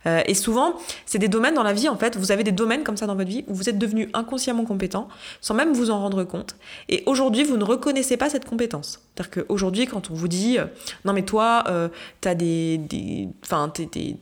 Euh, 0.06 0.22
et 0.26 0.34
souvent, 0.34 0.74
c'est 1.04 1.18
des 1.18 1.28
domaines 1.28 1.54
dans 1.54 1.62
la 1.62 1.72
vie, 1.72 1.88
en 1.88 1.96
fait, 1.96 2.16
vous 2.16 2.32
avez 2.32 2.44
des 2.44 2.52
domaines 2.52 2.82
comme 2.82 2.96
ça 2.96 3.06
dans 3.06 3.14
votre 3.14 3.28
vie 3.28 3.44
où 3.48 3.54
vous 3.54 3.68
êtes 3.68 3.78
devenu 3.78 4.08
inconsciemment 4.14 4.64
compétent 4.64 5.08
sans 5.40 5.54
même 5.54 5.72
vous 5.72 5.90
en 5.90 6.00
rendre 6.00 6.24
compte. 6.24 6.56
Et 6.88 7.02
aujourd'hui, 7.06 7.44
vous 7.44 7.56
ne 7.56 7.64
reconnaissez 7.64 8.16
pas 8.16 8.28
cette 8.28 8.44
compétence. 8.44 9.00
C'est-à-dire 9.14 9.44
qu'aujourd'hui, 9.44 9.86
quand 9.86 10.10
on 10.10 10.14
vous 10.14 10.28
dit 10.28 10.58
euh, 10.58 10.66
non, 11.04 11.12
mais 11.12 11.22
toi, 11.22 11.64
euh, 11.68 11.88
t'as 12.20 12.34
des. 12.34 13.28
Enfin, 13.44 13.72
t'es, 13.72 14.16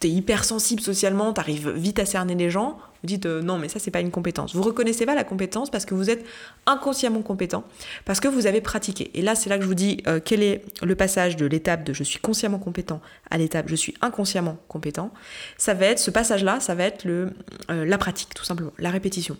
t'es 0.00 0.08
hypersensible 0.08 0.80
socialement, 0.80 1.32
t'arrives 1.32 1.70
vite 1.70 1.98
à 1.98 2.06
cerner 2.06 2.34
les 2.34 2.50
gens, 2.50 2.78
vous 3.02 3.06
dites 3.06 3.26
euh, 3.26 3.42
non, 3.42 3.58
mais 3.58 3.68
ça, 3.68 3.78
c'est 3.78 3.90
pas 3.90 4.00
une 4.00 4.10
compétence. 4.10 4.54
Vous 4.54 4.62
reconnaissez 4.62 5.06
pas 5.06 5.14
la 5.14 5.24
compétence 5.24 5.70
parce 5.70 5.84
que 5.84 5.94
vous 5.94 6.10
êtes 6.10 6.24
inconsciemment 6.66 7.22
compétent, 7.22 7.64
parce 8.04 8.20
que 8.20 8.28
vous 8.28 8.46
avez 8.46 8.60
pratiqué. 8.60 9.10
Et 9.14 9.22
là, 9.22 9.34
c'est 9.34 9.48
là 9.48 9.56
que 9.56 9.62
je 9.62 9.68
vous 9.68 9.74
dis 9.74 10.02
euh, 10.06 10.20
quel 10.24 10.42
est 10.42 10.62
le 10.82 10.94
passage 10.94 11.36
de 11.36 11.46
l'étape 11.46 11.84
de 11.84 11.92
je 11.92 12.02
suis 12.02 12.18
consciemment 12.18 12.58
compétent 12.58 13.00
à 13.30 13.38
l'étape 13.38 13.68
je 13.68 13.76
suis 13.76 13.94
inconsciemment 14.00 14.58
compétent. 14.68 15.12
Ça 15.56 15.74
va 15.74 15.86
être 15.86 15.98
ce 15.98 16.10
passage-là, 16.10 16.60
ça 16.60 16.74
va 16.74 16.84
être 16.84 17.04
le, 17.04 17.30
euh, 17.70 17.84
la 17.84 17.98
pratique, 17.98 18.34
tout 18.34 18.44
simplement, 18.44 18.72
la 18.78 18.90
répétition. 18.90 19.36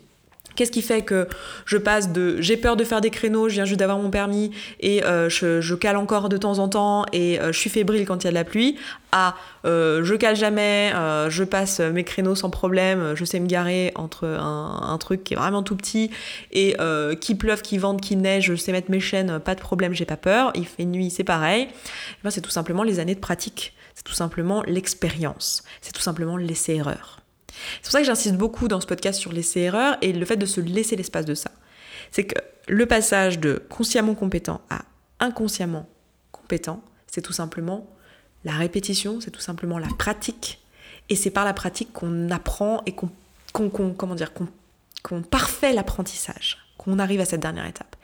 Qu'est-ce 0.59 0.73
qui 0.73 0.83
fait 0.83 1.03
que 1.03 1.29
je 1.67 1.77
passe 1.77 2.11
de 2.11 2.41
j'ai 2.41 2.57
peur 2.57 2.75
de 2.75 2.83
faire 2.83 3.01
des 3.01 3.11
créneaux, 3.11 3.49
je 3.49 3.55
viens 3.55 3.65
juste 3.65 3.79
d'avoir 3.79 4.01
mon 4.01 4.11
permis 4.11 4.51
et 4.81 5.05
euh, 5.05 5.29
je, 5.29 5.75
cale 5.77 5.97
encore 5.97 6.29
de 6.29 6.37
temps 6.37 6.59
en 6.59 6.69
temps 6.69 7.05
et 7.13 7.39
euh, 7.39 7.53
je 7.53 7.59
suis 7.61 7.71
fébrile 7.71 8.05
quand 8.05 8.25
il 8.25 8.27
y 8.27 8.27
a 8.27 8.31
de 8.31 8.35
la 8.35 8.43
pluie, 8.43 8.77
à 9.13 9.37
euh, 9.67 10.03
je 10.03 10.17
cale 10.17 10.35
jamais, 10.35 10.91
je 11.29 11.45
passe 11.45 11.79
mes 11.79 12.03
créneaux 12.03 12.35
sans 12.35 12.51
problème, 12.51 13.15
je 13.15 13.25
sais 13.25 13.39
me 13.39 13.47
garer 13.47 13.93
entre 13.95 14.27
un, 14.27 14.99
truc 14.99 15.23
qui 15.23 15.35
est 15.35 15.37
vraiment 15.37 15.63
tout 15.63 15.77
petit 15.77 16.11
et 16.51 16.77
qui 17.21 17.37
pleuve, 17.37 17.63
qui 17.63 17.79
vente, 17.79 18.01
qui 18.01 18.17
neige, 18.17 18.47
je 18.47 18.57
sais 18.57 18.73
mettre 18.73 18.91
mes 18.91 18.99
chaînes, 18.99 19.39
pas 19.39 19.55
de 19.55 19.61
problème, 19.61 19.95
j'ai 19.95 20.07
pas 20.07 20.17
peur, 20.17 20.51
il 20.57 20.67
fait 20.67 20.87
nuit, 20.87 21.11
c'est 21.11 21.23
pareil. 21.23 21.69
Eh 21.71 22.17
ben, 22.25 22.31
c'est 22.31 22.41
tout 22.41 22.51
simplement 22.51 22.83
les 22.83 22.99
années 22.99 23.15
de 23.15 23.21
pratique, 23.21 23.75
c'est 23.95 24.03
tout 24.03 24.13
simplement 24.13 24.65
l'expérience, 24.67 25.63
c'est 25.83 25.93
tout 25.93 26.03
simplement 26.03 26.37
l'essai-erreur. 26.37 27.21
C'est 27.77 27.83
pour 27.83 27.93
ça 27.93 28.01
que 28.01 28.07
j'insiste 28.07 28.37
beaucoup 28.37 28.69
dans 28.69 28.81
ce 28.81 28.87
podcast 28.87 29.19
sur 29.19 29.33
l'essai-erreur 29.33 29.97
et 30.03 30.13
le 30.13 30.25
fait 30.25 30.37
de 30.37 30.47
se 30.47 30.61
laisser 30.61 30.97
l'espace 30.97 31.25
de 31.25 31.35
ça. 31.35 31.51
C'est 32.11 32.25
que 32.25 32.41
le 32.69 32.87
passage 32.87 33.39
de 33.39 33.63
consciemment 33.69 34.15
compétent 34.15 34.61
à 34.71 34.83
inconsciemment 35.21 35.89
compétent, 36.33 36.83
c'est 37.07 37.23
tout 37.23 37.33
simplement 37.33 37.87
la 38.45 38.53
répétition, 38.53 39.21
c'est 39.21 39.31
tout 39.31 39.41
simplement 39.41 39.79
la 39.79 39.89
pratique. 39.99 40.61
Et 41.09 41.17
c'est 41.17 41.31
par 41.31 41.45
la 41.45 41.55
pratique 41.55 41.93
qu'on 41.93 42.31
apprend 42.31 42.83
et 42.87 42.93
qu'on, 42.93 43.11
comment 43.53 44.15
dire, 44.15 44.33
qu'on 45.03 45.23
parfait 45.23 45.73
l'apprentissage 45.73 46.68
qu'on 46.79 46.99
arrive 46.99 47.21
à 47.21 47.25
cette 47.25 47.41
dernière 47.41 47.67
étape. 47.67 47.97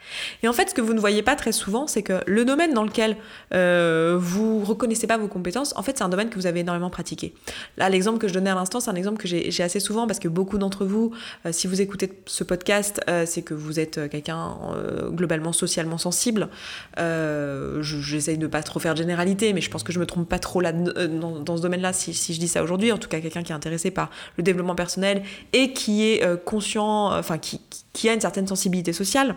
Et 0.43 0.47
en 0.47 0.53
fait, 0.53 0.69
ce 0.69 0.73
que 0.73 0.81
vous 0.81 0.93
ne 0.93 0.99
voyez 0.99 1.23
pas 1.23 1.35
très 1.35 1.51
souvent, 1.51 1.87
c'est 1.87 2.03
que 2.03 2.21
le 2.27 2.45
domaine 2.45 2.73
dans 2.73 2.83
lequel 2.83 3.17
euh, 3.53 4.17
vous 4.19 4.63
reconnaissez 4.63 5.07
pas 5.07 5.17
vos 5.17 5.27
compétences, 5.27 5.73
en 5.77 5.81
fait, 5.81 5.97
c'est 5.97 6.03
un 6.03 6.09
domaine 6.09 6.29
que 6.29 6.35
vous 6.35 6.45
avez 6.45 6.59
énormément 6.59 6.89
pratiqué. 6.89 7.33
Là, 7.77 7.89
l'exemple 7.89 8.19
que 8.19 8.27
je 8.27 8.33
donnais 8.33 8.49
à 8.49 8.55
l'instant, 8.55 8.79
c'est 8.79 8.91
un 8.91 8.95
exemple 8.95 9.17
que 9.17 9.27
j'ai 9.27 9.63
assez 9.63 9.79
souvent 9.79 10.07
parce 10.07 10.19
que 10.19 10.27
beaucoup 10.27 10.57
d'entre 10.57 10.85
vous, 10.85 11.11
euh, 11.45 11.51
si 11.51 11.67
vous 11.67 11.81
écoutez 11.81 12.11
ce 12.25 12.43
podcast, 12.43 13.01
euh, 13.09 13.25
c'est 13.25 13.41
que 13.41 13.53
vous 13.53 13.79
êtes 13.79 14.09
quelqu'un 14.09 14.57
euh, 14.73 15.09
globalement 15.09 15.53
socialement 15.53 15.97
sensible. 15.97 16.49
J'essaye 16.97 18.37
de 18.37 18.47
pas 18.47 18.61
trop 18.61 18.79
faire 18.79 18.93
de 18.93 18.99
généralité, 18.99 19.53
mais 19.53 19.61
je 19.61 19.69
pense 19.69 19.83
que 19.83 19.93
je 19.93 19.99
me 19.99 20.05
trompe 20.05 20.27
pas 20.27 20.39
trop 20.39 20.61
là 20.61 20.73
dans, 20.73 21.39
dans 21.39 21.57
ce 21.57 21.61
domaine-là 21.61 21.93
si, 21.93 22.13
si, 22.13 22.33
je 22.33 22.39
dis 22.39 22.47
ça 22.47 22.61
aujourd'hui. 22.63 22.91
En 22.91 22.97
tout 22.97 23.07
cas, 23.07 23.19
quelqu'un 23.19 23.43
qui 23.43 23.51
est 23.51 23.55
intéressé 23.55 23.91
par 23.91 24.09
le 24.37 24.43
développement 24.43 24.75
personnel 24.75 25.23
et 25.53 25.73
qui 25.73 26.03
est 26.03 26.43
conscient, 26.43 27.17
enfin 27.17 27.37
qui, 27.37 27.61
qui 27.93 28.09
a 28.09 28.13
une 28.13 28.21
certaine 28.21 28.47
sensibilité 28.47 28.64
sociale. 28.93 29.35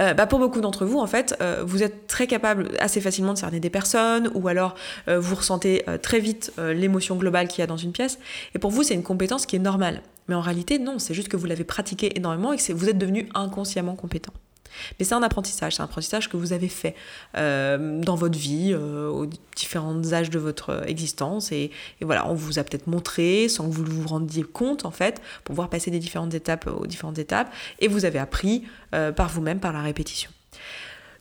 Euh, 0.00 0.14
bah 0.14 0.26
pour 0.26 0.38
beaucoup 0.38 0.60
d'entre 0.60 0.84
vous, 0.84 0.98
en 0.98 1.06
fait, 1.06 1.36
euh, 1.40 1.62
vous 1.66 1.82
êtes 1.82 2.06
très 2.06 2.26
capable 2.26 2.70
assez 2.80 3.00
facilement 3.00 3.32
de 3.32 3.38
cerner 3.38 3.60
des 3.60 3.70
personnes, 3.70 4.30
ou 4.34 4.48
alors 4.48 4.74
euh, 5.08 5.18
vous 5.18 5.34
ressentez 5.34 5.84
très 6.02 6.20
vite 6.20 6.52
l'émotion 6.58 7.16
globale 7.16 7.48
qu'il 7.48 7.60
y 7.60 7.62
a 7.62 7.66
dans 7.66 7.76
une 7.76 7.92
pièce. 7.92 8.18
Et 8.54 8.58
pour 8.58 8.70
vous, 8.70 8.82
c'est 8.82 8.94
une 8.94 9.02
compétence 9.02 9.46
qui 9.46 9.56
est 9.56 9.60
normale. 9.60 10.02
Mais 10.28 10.34
en 10.34 10.40
réalité, 10.40 10.78
non, 10.78 10.98
c'est 10.98 11.14
juste 11.14 11.28
que 11.28 11.36
vous 11.36 11.46
l'avez 11.46 11.64
pratiqué 11.64 12.16
énormément 12.16 12.52
et 12.52 12.58
que 12.58 12.72
vous 12.72 12.88
êtes 12.88 12.98
devenu 12.98 13.28
inconsciemment 13.34 13.96
compétent. 13.96 14.32
Mais 14.98 15.04
c'est 15.04 15.14
un 15.14 15.22
apprentissage, 15.22 15.76
c'est 15.76 15.82
un 15.82 15.86
apprentissage 15.86 16.28
que 16.28 16.36
vous 16.36 16.52
avez 16.52 16.68
fait 16.68 16.94
euh, 17.36 18.00
dans 18.00 18.14
votre 18.14 18.38
vie, 18.38 18.72
euh, 18.72 19.08
aux 19.08 19.26
différents 19.56 20.12
âges 20.12 20.30
de 20.30 20.38
votre 20.38 20.84
existence. 20.86 21.52
Et, 21.52 21.70
voilà, 22.00 22.28
on 22.28 22.34
vous 22.34 22.58
a 22.58 22.64
peut-être 22.64 22.86
montré, 22.86 23.48
sans 23.48 23.68
que 23.68 23.74
vous 23.74 23.84
vous 23.84 24.08
rendiez 24.08 24.42
compte, 24.42 24.84
en 24.84 24.90
fait, 24.90 25.20
pour 25.44 25.54
pouvoir 25.54 25.70
passer 25.70 25.90
des 25.90 25.98
différentes 25.98 26.34
étapes 26.34 26.66
aux 26.66 26.86
différentes 26.86 27.18
étapes. 27.18 27.52
Et 27.80 27.88
vous 27.88 28.04
avez 28.04 28.18
appris 28.18 28.64
euh, 28.94 29.12
par 29.12 29.28
vous-même, 29.28 29.60
par 29.60 29.72
la 29.72 29.82
répétition. 29.82 30.30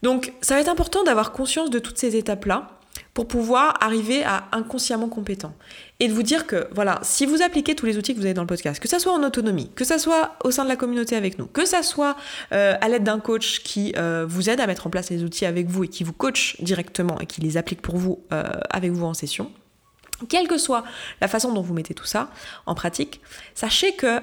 Donc, 0.04 0.34
ça 0.42 0.56
va 0.56 0.62
être 0.62 0.70
important 0.70 1.04
d'avoir 1.04 1.32
conscience 1.32 1.70
de 1.70 1.80
toutes 1.80 1.98
ces 1.98 2.16
étapes-là 2.16 2.77
pour 3.14 3.28
pouvoir 3.28 3.76
arriver 3.82 4.24
à 4.24 4.46
inconsciemment 4.52 5.10
compétent. 5.10 5.54
Et 6.00 6.08
de 6.08 6.14
vous 6.14 6.24
dire 6.24 6.46
que, 6.46 6.68
voilà, 6.74 7.00
si 7.02 7.26
vous 7.26 7.42
appliquez 7.42 7.76
tous 7.76 7.86
les 7.86 7.98
outils 7.98 8.14
que 8.14 8.20
vous 8.20 8.26
avez 8.26 8.34
dans 8.34 8.44
le 8.44 8.48
podcast, 8.48 8.80
que 8.80 8.88
ça 8.88 9.00
soit 9.00 9.14
en 9.14 9.24
autonomie, 9.24 9.72
que 9.76 9.84
ça 9.84 9.98
soit 9.98 10.36
au 10.44 10.52
sein 10.52 10.64
de 10.64 10.70
la 10.70 10.76
communauté 10.76 11.16
avec 11.16 11.40
nous, 11.40 11.48
que 11.48 11.66
ça 11.66 11.82
soit 11.82 12.16
euh, 12.54 12.76
à 12.80 12.88
l'aide 12.90 13.04
d'un 13.04 13.20
coach 13.20 13.62
qui 13.64 13.94
euh, 13.98 14.26
vous 14.28 14.50
aide 14.50 14.60
à 14.60 14.68
mettre 14.68 14.88
en 14.88 14.90
place 14.90 15.10
les 15.10 15.24
outils 15.24 15.46
avec 15.46 15.68
vous 15.68 15.86
et 15.86 15.88
qui 15.88 16.04
vous 16.04 16.14
coach 16.14 16.62
directement 16.62 17.20
et 17.20 17.26
qui 17.26 17.42
les 17.42 17.58
applique 17.58 17.82
pour 17.82 17.98
vous 17.98 18.20
euh, 18.32 18.44
avec 18.70 18.92
vous 18.92 19.06
en 19.06 19.14
session, 19.14 19.52
quelle 20.30 20.48
que 20.48 20.58
soit 20.58 20.84
la 21.22 21.28
façon 21.28 21.52
dont 21.52 21.62
vous 21.62 21.74
mettez 21.74 21.94
tout 21.94 22.06
ça 22.06 22.30
en 22.66 22.76
pratique, 22.76 23.22
sachez 23.56 23.94
que 23.94 24.22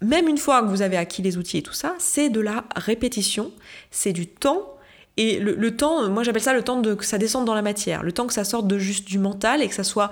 même 0.00 0.28
une 0.28 0.38
fois 0.38 0.62
que 0.62 0.66
vous 0.66 0.82
avez 0.82 0.96
acquis 0.96 1.22
les 1.22 1.36
outils 1.36 1.58
et 1.58 1.62
tout 1.62 1.72
ça, 1.72 1.94
c'est 1.98 2.28
de 2.28 2.40
la 2.40 2.64
répétition, 2.74 3.52
c'est 3.90 4.12
du 4.12 4.26
temps 4.26 4.76
et 5.18 5.38
le, 5.38 5.76
temps, 5.76 6.08
moi 6.08 6.22
j'appelle 6.22 6.42
ça 6.42 6.54
le 6.54 6.62
temps 6.62 6.80
de, 6.80 6.94
que 6.94 7.04
ça 7.04 7.18
descende 7.18 7.44
dans 7.44 7.54
la 7.54 7.60
matière, 7.60 8.02
le 8.02 8.12
temps 8.12 8.26
que 8.26 8.32
ça 8.32 8.44
sorte 8.44 8.66
de 8.66 8.78
juste 8.78 9.06
du 9.06 9.18
mental 9.18 9.60
et 9.60 9.68
que 9.68 9.74
ça 9.74 9.84
soit 9.84 10.10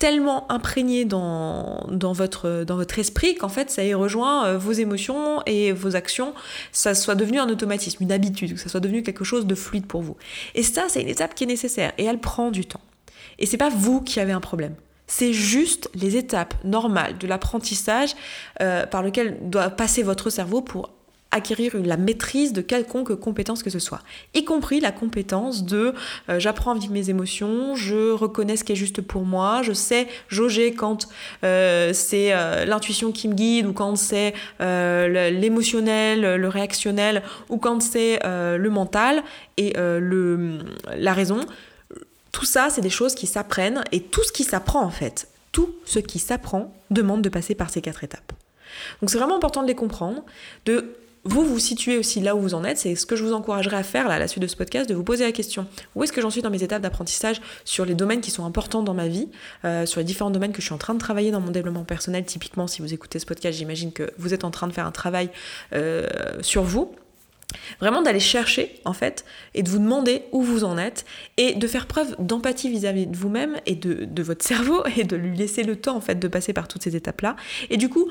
tellement 0.00 0.50
imprégné 0.50 1.04
dans, 1.04 1.86
dans, 1.88 2.12
votre, 2.12 2.64
dans 2.64 2.74
votre 2.74 2.98
esprit 2.98 3.36
qu'en 3.36 3.48
fait 3.48 3.70
ça 3.70 3.84
y 3.84 3.94
rejoint 3.94 4.46
euh, 4.46 4.58
vos 4.58 4.72
émotions 4.72 5.40
et 5.46 5.70
vos 5.70 5.94
actions, 5.94 6.34
ça 6.72 6.96
soit 6.96 7.14
devenu 7.14 7.38
un 7.38 7.48
automatisme, 7.48 8.02
une 8.02 8.10
habitude, 8.10 8.54
que 8.54 8.60
ça 8.60 8.68
soit 8.68 8.80
devenu 8.80 9.04
quelque 9.04 9.22
chose 9.22 9.46
de 9.46 9.54
fluide 9.54 9.86
pour 9.86 10.02
vous. 10.02 10.16
Et 10.56 10.64
ça, 10.64 10.86
c'est 10.88 11.02
une 11.02 11.08
étape 11.08 11.36
qui 11.36 11.44
est 11.44 11.48
nécessaire 11.48 11.92
et 11.96 12.04
elle 12.04 12.18
prend 12.18 12.50
du 12.50 12.64
temps. 12.64 12.80
Et 13.38 13.46
c'est 13.46 13.56
pas 13.56 13.70
vous 13.70 14.00
qui 14.00 14.18
avez 14.18 14.32
un 14.32 14.40
problème. 14.40 14.74
C'est 15.06 15.32
juste 15.32 15.90
les 15.94 16.16
étapes 16.16 16.54
normales 16.64 17.18
de 17.18 17.26
l'apprentissage 17.26 18.14
euh, 18.60 18.86
par 18.86 19.02
lequel 19.02 19.38
doit 19.42 19.70
passer 19.70 20.02
votre 20.02 20.28
cerveau 20.30 20.60
pour 20.60 20.90
acquérir 21.30 21.76
la 21.76 21.96
maîtrise 21.96 22.52
de 22.52 22.60
quelconque 22.60 23.14
compétence 23.14 23.62
que 23.62 23.70
ce 23.70 23.78
soit, 23.78 24.00
y 24.34 24.44
compris 24.44 24.80
la 24.80 24.92
compétence 24.92 25.64
de 25.64 25.94
euh, 26.28 26.40
j'apprends 26.40 26.72
à 26.72 26.78
vivre 26.78 26.92
mes 26.92 27.10
émotions, 27.10 27.74
je 27.76 28.12
reconnais 28.12 28.56
ce 28.56 28.64
qui 28.64 28.72
est 28.72 28.76
juste 28.76 29.00
pour 29.00 29.24
moi, 29.24 29.62
je 29.62 29.72
sais 29.72 30.08
jauger 30.28 30.74
quand 30.74 31.08
euh, 31.44 31.92
c'est 31.92 32.32
euh, 32.32 32.64
l'intuition 32.64 33.12
qui 33.12 33.28
me 33.28 33.34
guide 33.34 33.66
ou 33.66 33.72
quand 33.72 33.96
c'est 33.96 34.34
l'émotionnel, 34.58 36.36
le 36.36 36.48
réactionnel 36.48 37.22
ou 37.48 37.58
quand 37.58 37.80
c'est 37.80 38.20
le 38.24 38.68
mental 38.68 39.22
et 39.56 39.72
le, 39.76 40.58
la 40.96 41.12
raison. 41.12 41.40
Tout 42.32 42.44
ça, 42.44 42.68
c'est 42.70 42.80
des 42.80 42.90
choses 42.90 43.14
qui 43.14 43.26
s'apprennent 43.26 43.82
et 43.92 44.00
tout 44.00 44.22
ce 44.22 44.32
qui 44.32 44.44
s'apprend 44.44 44.82
en 44.82 44.90
fait, 44.90 45.28
tout 45.52 45.74
ce 45.84 45.98
qui 45.98 46.18
s'apprend 46.18 46.72
demande 46.90 47.22
de 47.22 47.28
passer 47.28 47.54
par 47.54 47.70
ces 47.70 47.80
quatre 47.80 48.04
étapes. 48.04 48.32
Donc 49.00 49.10
c'est 49.10 49.18
vraiment 49.18 49.36
important 49.36 49.62
de 49.62 49.66
les 49.66 49.74
comprendre, 49.74 50.24
de 50.66 50.94
vous 51.24 51.44
vous 51.44 51.58
situez 51.58 51.98
aussi 51.98 52.20
là 52.20 52.34
où 52.34 52.40
vous 52.40 52.54
en 52.54 52.64
êtes, 52.64 52.78
c'est 52.78 52.94
ce 52.94 53.04
que 53.04 53.14
je 53.14 53.24
vous 53.24 53.32
encouragerais 53.32 53.76
à 53.76 53.82
faire 53.82 54.08
là, 54.08 54.14
à 54.14 54.18
la 54.18 54.26
suite 54.26 54.42
de 54.42 54.48
ce 54.48 54.56
podcast, 54.56 54.88
de 54.88 54.94
vous 54.94 55.04
poser 55.04 55.24
la 55.24 55.32
question 55.32 55.66
où 55.94 56.02
est-ce 56.02 56.12
que 56.12 56.20
j'en 56.20 56.30
suis 56.30 56.40
dans 56.40 56.50
mes 56.50 56.62
étapes 56.62 56.82
d'apprentissage 56.82 57.40
sur 57.64 57.84
les 57.84 57.94
domaines 57.94 58.20
qui 58.20 58.30
sont 58.30 58.44
importants 58.44 58.82
dans 58.82 58.94
ma 58.94 59.08
vie, 59.08 59.28
euh, 59.64 59.84
sur 59.84 60.00
les 60.00 60.04
différents 60.04 60.30
domaines 60.30 60.52
que 60.52 60.60
je 60.60 60.66
suis 60.66 60.74
en 60.74 60.78
train 60.78 60.94
de 60.94 60.98
travailler 60.98 61.30
dans 61.30 61.40
mon 61.40 61.50
développement 61.50 61.84
personnel? 61.84 62.24
Typiquement, 62.24 62.66
si 62.66 62.80
vous 62.80 62.94
écoutez 62.94 63.18
ce 63.18 63.26
podcast, 63.26 63.58
j'imagine 63.58 63.92
que 63.92 64.10
vous 64.18 64.32
êtes 64.32 64.44
en 64.44 64.50
train 64.50 64.66
de 64.66 64.72
faire 64.72 64.86
un 64.86 64.92
travail 64.92 65.30
euh, 65.74 66.06
sur 66.40 66.62
vous. 66.62 66.94
Vraiment 67.80 68.00
d'aller 68.00 68.20
chercher 68.20 68.80
en 68.84 68.92
fait 68.92 69.24
et 69.54 69.64
de 69.64 69.68
vous 69.68 69.78
demander 69.78 70.22
où 70.30 70.40
vous 70.40 70.62
en 70.62 70.78
êtes 70.78 71.04
et 71.36 71.54
de 71.54 71.66
faire 71.66 71.86
preuve 71.86 72.14
d'empathie 72.20 72.70
vis-à-vis 72.70 73.08
de 73.08 73.16
vous-même 73.16 73.56
et 73.66 73.74
de, 73.74 74.04
de, 74.04 74.22
votre 74.22 74.44
cerveau 74.44 74.84
et 74.96 75.02
de 75.02 75.16
lui 75.16 75.36
laisser 75.36 75.64
le 75.64 75.76
temps 75.76 75.96
en 75.96 76.00
fait 76.00 76.14
de 76.14 76.28
passer 76.28 76.52
par 76.52 76.68
toutes 76.68 76.84
ces 76.84 76.94
étapes-là. 76.94 77.34
Et 77.68 77.76
du 77.76 77.88
coup, 77.88 78.08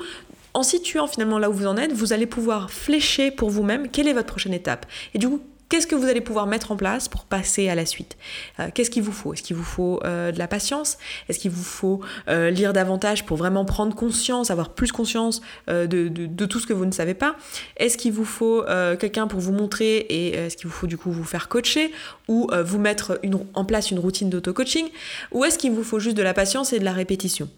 en 0.54 0.62
situant 0.62 1.06
finalement 1.06 1.38
là 1.38 1.50
où 1.50 1.52
vous 1.52 1.66
en 1.66 1.76
êtes, 1.76 1.92
vous 1.92 2.12
allez 2.12 2.26
pouvoir 2.26 2.70
flécher 2.70 3.30
pour 3.30 3.50
vous-même 3.50 3.88
quelle 3.88 4.08
est 4.08 4.12
votre 4.12 4.28
prochaine 4.28 4.54
étape. 4.54 4.86
Et 5.14 5.18
du 5.18 5.28
coup, 5.28 5.40
qu'est-ce 5.70 5.86
que 5.86 5.94
vous 5.94 6.06
allez 6.06 6.20
pouvoir 6.20 6.46
mettre 6.46 6.72
en 6.72 6.76
place 6.76 7.08
pour 7.08 7.24
passer 7.24 7.68
à 7.70 7.74
la 7.74 7.86
suite? 7.86 8.18
Euh, 8.58 8.68
Qu'est-ce 8.74 8.90
qu'il 8.90 9.02
vous 9.02 9.12
faut? 9.12 9.32
Est-ce 9.32 9.42
qu'il 9.42 9.56
vous 9.56 9.64
faut 9.64 10.00
euh, 10.04 10.32
de 10.32 10.38
la 10.38 10.48
patience? 10.48 10.98
Est-ce 11.28 11.38
qu'il 11.38 11.52
vous 11.52 11.62
faut 11.62 12.00
euh, 12.28 12.50
lire 12.50 12.72
davantage 12.74 13.24
pour 13.24 13.38
vraiment 13.38 13.64
prendre 13.64 13.94
conscience, 13.94 14.50
avoir 14.50 14.70
plus 14.70 14.92
conscience 14.92 15.40
de, 15.68 16.44
tout 16.46 16.58
ce 16.58 16.66
que 16.66 16.72
vous 16.72 16.84
ne 16.84 16.92
savez 16.92 17.14
pas? 17.14 17.36
Est-ce 17.76 17.96
qu'il 17.96 18.12
vous 18.12 18.24
faut 18.24 18.64
quelqu'un 18.98 19.28
pour 19.28 19.40
vous 19.40 19.52
montrer 19.52 19.98
et 19.98 20.34
est-ce 20.34 20.56
qu'il 20.56 20.66
vous 20.66 20.72
faut 20.72 20.88
du 20.88 20.98
coup 20.98 21.12
vous 21.12 21.24
faire 21.24 21.48
coacher 21.48 21.92
ou 22.26 22.50
vous 22.64 22.78
mettre 22.78 23.20
en 23.54 23.64
place 23.64 23.92
une 23.92 24.00
routine 24.00 24.28
d'auto-coaching? 24.28 24.88
Ou 25.30 25.44
est-ce 25.44 25.58
qu'il 25.58 25.70
vous 25.70 25.84
faut 25.84 26.00
juste 26.00 26.16
de 26.16 26.22
la 26.22 26.34
patience 26.34 26.72
et 26.72 26.80
de 26.80 26.84
la 26.84 26.92
répétition? 26.92 27.48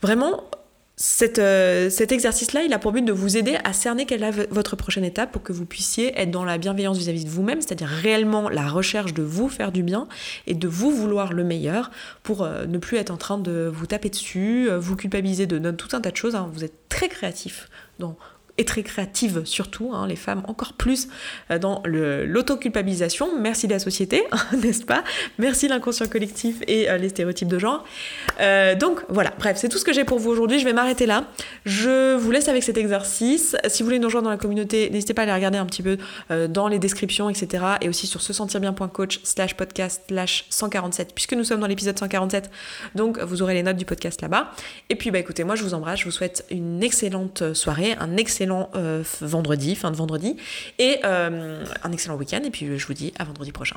Vraiment, 0.00 0.44
euh, 1.38 1.88
cet 1.88 2.12
exercice-là, 2.12 2.62
il 2.62 2.72
a 2.72 2.78
pour 2.78 2.92
but 2.92 3.02
de 3.02 3.12
vous 3.12 3.36
aider 3.36 3.56
à 3.64 3.72
cerner 3.72 4.04
quelle 4.04 4.22
est 4.22 4.52
votre 4.52 4.76
prochaine 4.76 5.04
étape 5.04 5.32
pour 5.32 5.42
que 5.42 5.52
vous 5.52 5.64
puissiez 5.64 6.18
être 6.20 6.30
dans 6.30 6.44
la 6.44 6.58
bienveillance 6.58 6.98
vis-à-vis 6.98 7.24
de 7.24 7.30
vous-même, 7.30 7.62
c'est-à-dire 7.62 7.88
réellement 7.88 8.48
la 8.50 8.68
recherche 8.68 9.14
de 9.14 9.22
vous 9.22 9.48
faire 9.48 9.72
du 9.72 9.82
bien 9.82 10.08
et 10.46 10.54
de 10.54 10.68
vous 10.68 10.90
vouloir 10.90 11.32
le 11.32 11.42
meilleur 11.42 11.90
pour 12.22 12.42
euh, 12.42 12.66
ne 12.66 12.78
plus 12.78 12.98
être 12.98 13.10
en 13.10 13.16
train 13.16 13.38
de 13.38 13.70
vous 13.72 13.86
taper 13.86 14.10
dessus, 14.10 14.68
euh, 14.68 14.78
vous 14.78 14.94
culpabiliser 14.94 15.46
de, 15.46 15.70
tout 15.70 15.88
un 15.96 16.00
tas 16.00 16.10
de 16.10 16.16
choses. 16.16 16.34
Hein. 16.34 16.50
Vous 16.52 16.64
êtes 16.64 16.88
très 16.90 17.08
créatif 17.08 17.70
dans 17.98 18.16
et 18.58 18.64
très 18.64 18.82
créative 18.82 19.42
surtout, 19.44 19.90
hein, 19.92 20.06
les 20.06 20.16
femmes 20.16 20.42
encore 20.46 20.74
plus 20.74 21.08
euh, 21.50 21.58
dans 21.58 21.82
l'autoculpabilisation. 21.84 23.38
Merci 23.38 23.66
la 23.66 23.78
société, 23.78 24.24
n'est-ce 24.62 24.84
pas? 24.84 25.04
Merci 25.38 25.68
l'inconscient 25.68 26.06
collectif 26.06 26.56
et 26.66 26.90
euh, 26.90 26.98
les 26.98 27.08
stéréotypes 27.08 27.48
de 27.48 27.58
genre. 27.58 27.84
Euh, 28.40 28.74
donc 28.74 29.00
voilà, 29.08 29.32
bref, 29.38 29.56
c'est 29.56 29.68
tout 29.68 29.78
ce 29.78 29.84
que 29.84 29.92
j'ai 29.92 30.04
pour 30.04 30.18
vous 30.18 30.30
aujourd'hui. 30.30 30.58
Je 30.58 30.64
vais 30.64 30.72
m'arrêter 30.72 31.06
là. 31.06 31.24
Je 31.64 32.14
vous 32.16 32.30
laisse 32.30 32.48
avec 32.48 32.62
cet 32.62 32.76
exercice. 32.76 33.56
Si 33.68 33.82
vous 33.82 33.86
voulez 33.86 33.98
nous 33.98 34.08
rejoindre 34.08 34.24
dans 34.24 34.30
la 34.30 34.36
communauté, 34.36 34.90
n'hésitez 34.90 35.14
pas 35.14 35.22
à 35.22 35.24
aller 35.24 35.34
regarder 35.34 35.58
un 35.58 35.66
petit 35.66 35.82
peu 35.82 35.98
dans 36.48 36.68
les 36.68 36.78
descriptions, 36.78 37.30
etc. 37.30 37.64
Et 37.80 37.88
aussi 37.88 38.06
sur 38.06 38.22
se 38.22 38.32
sentir 38.32 38.60
bien.coach 38.60 39.20
slash 39.24 39.54
podcast 39.54 40.02
slash 40.08 40.46
147, 40.50 41.14
puisque 41.14 41.34
nous 41.34 41.44
sommes 41.44 41.60
dans 41.60 41.66
l'épisode 41.66 41.98
147. 41.98 42.50
Donc 42.94 43.18
vous 43.18 43.42
aurez 43.42 43.54
les 43.54 43.62
notes 43.62 43.76
du 43.76 43.84
podcast 43.84 44.20
là-bas. 44.22 44.52
Et 44.88 44.96
puis 44.96 45.10
bah 45.10 45.18
écoutez, 45.18 45.44
moi 45.44 45.54
je 45.54 45.62
vous 45.62 45.74
embrasse, 45.74 46.00
je 46.00 46.04
vous 46.04 46.10
souhaite 46.10 46.44
une 46.50 46.82
excellente 46.82 47.54
soirée, 47.54 47.94
un 47.98 48.16
excellent 48.16 48.39
euh, 48.48 49.02
vendredi, 49.20 49.74
fin 49.74 49.90
de 49.90 49.96
vendredi, 49.96 50.36
et 50.78 50.98
euh, 51.04 51.64
un 51.82 51.92
excellent 51.92 52.16
week-end. 52.16 52.40
Et 52.44 52.50
puis 52.50 52.78
je 52.78 52.86
vous 52.86 52.94
dis 52.94 53.12
à 53.18 53.24
vendredi 53.24 53.52
prochain. 53.52 53.76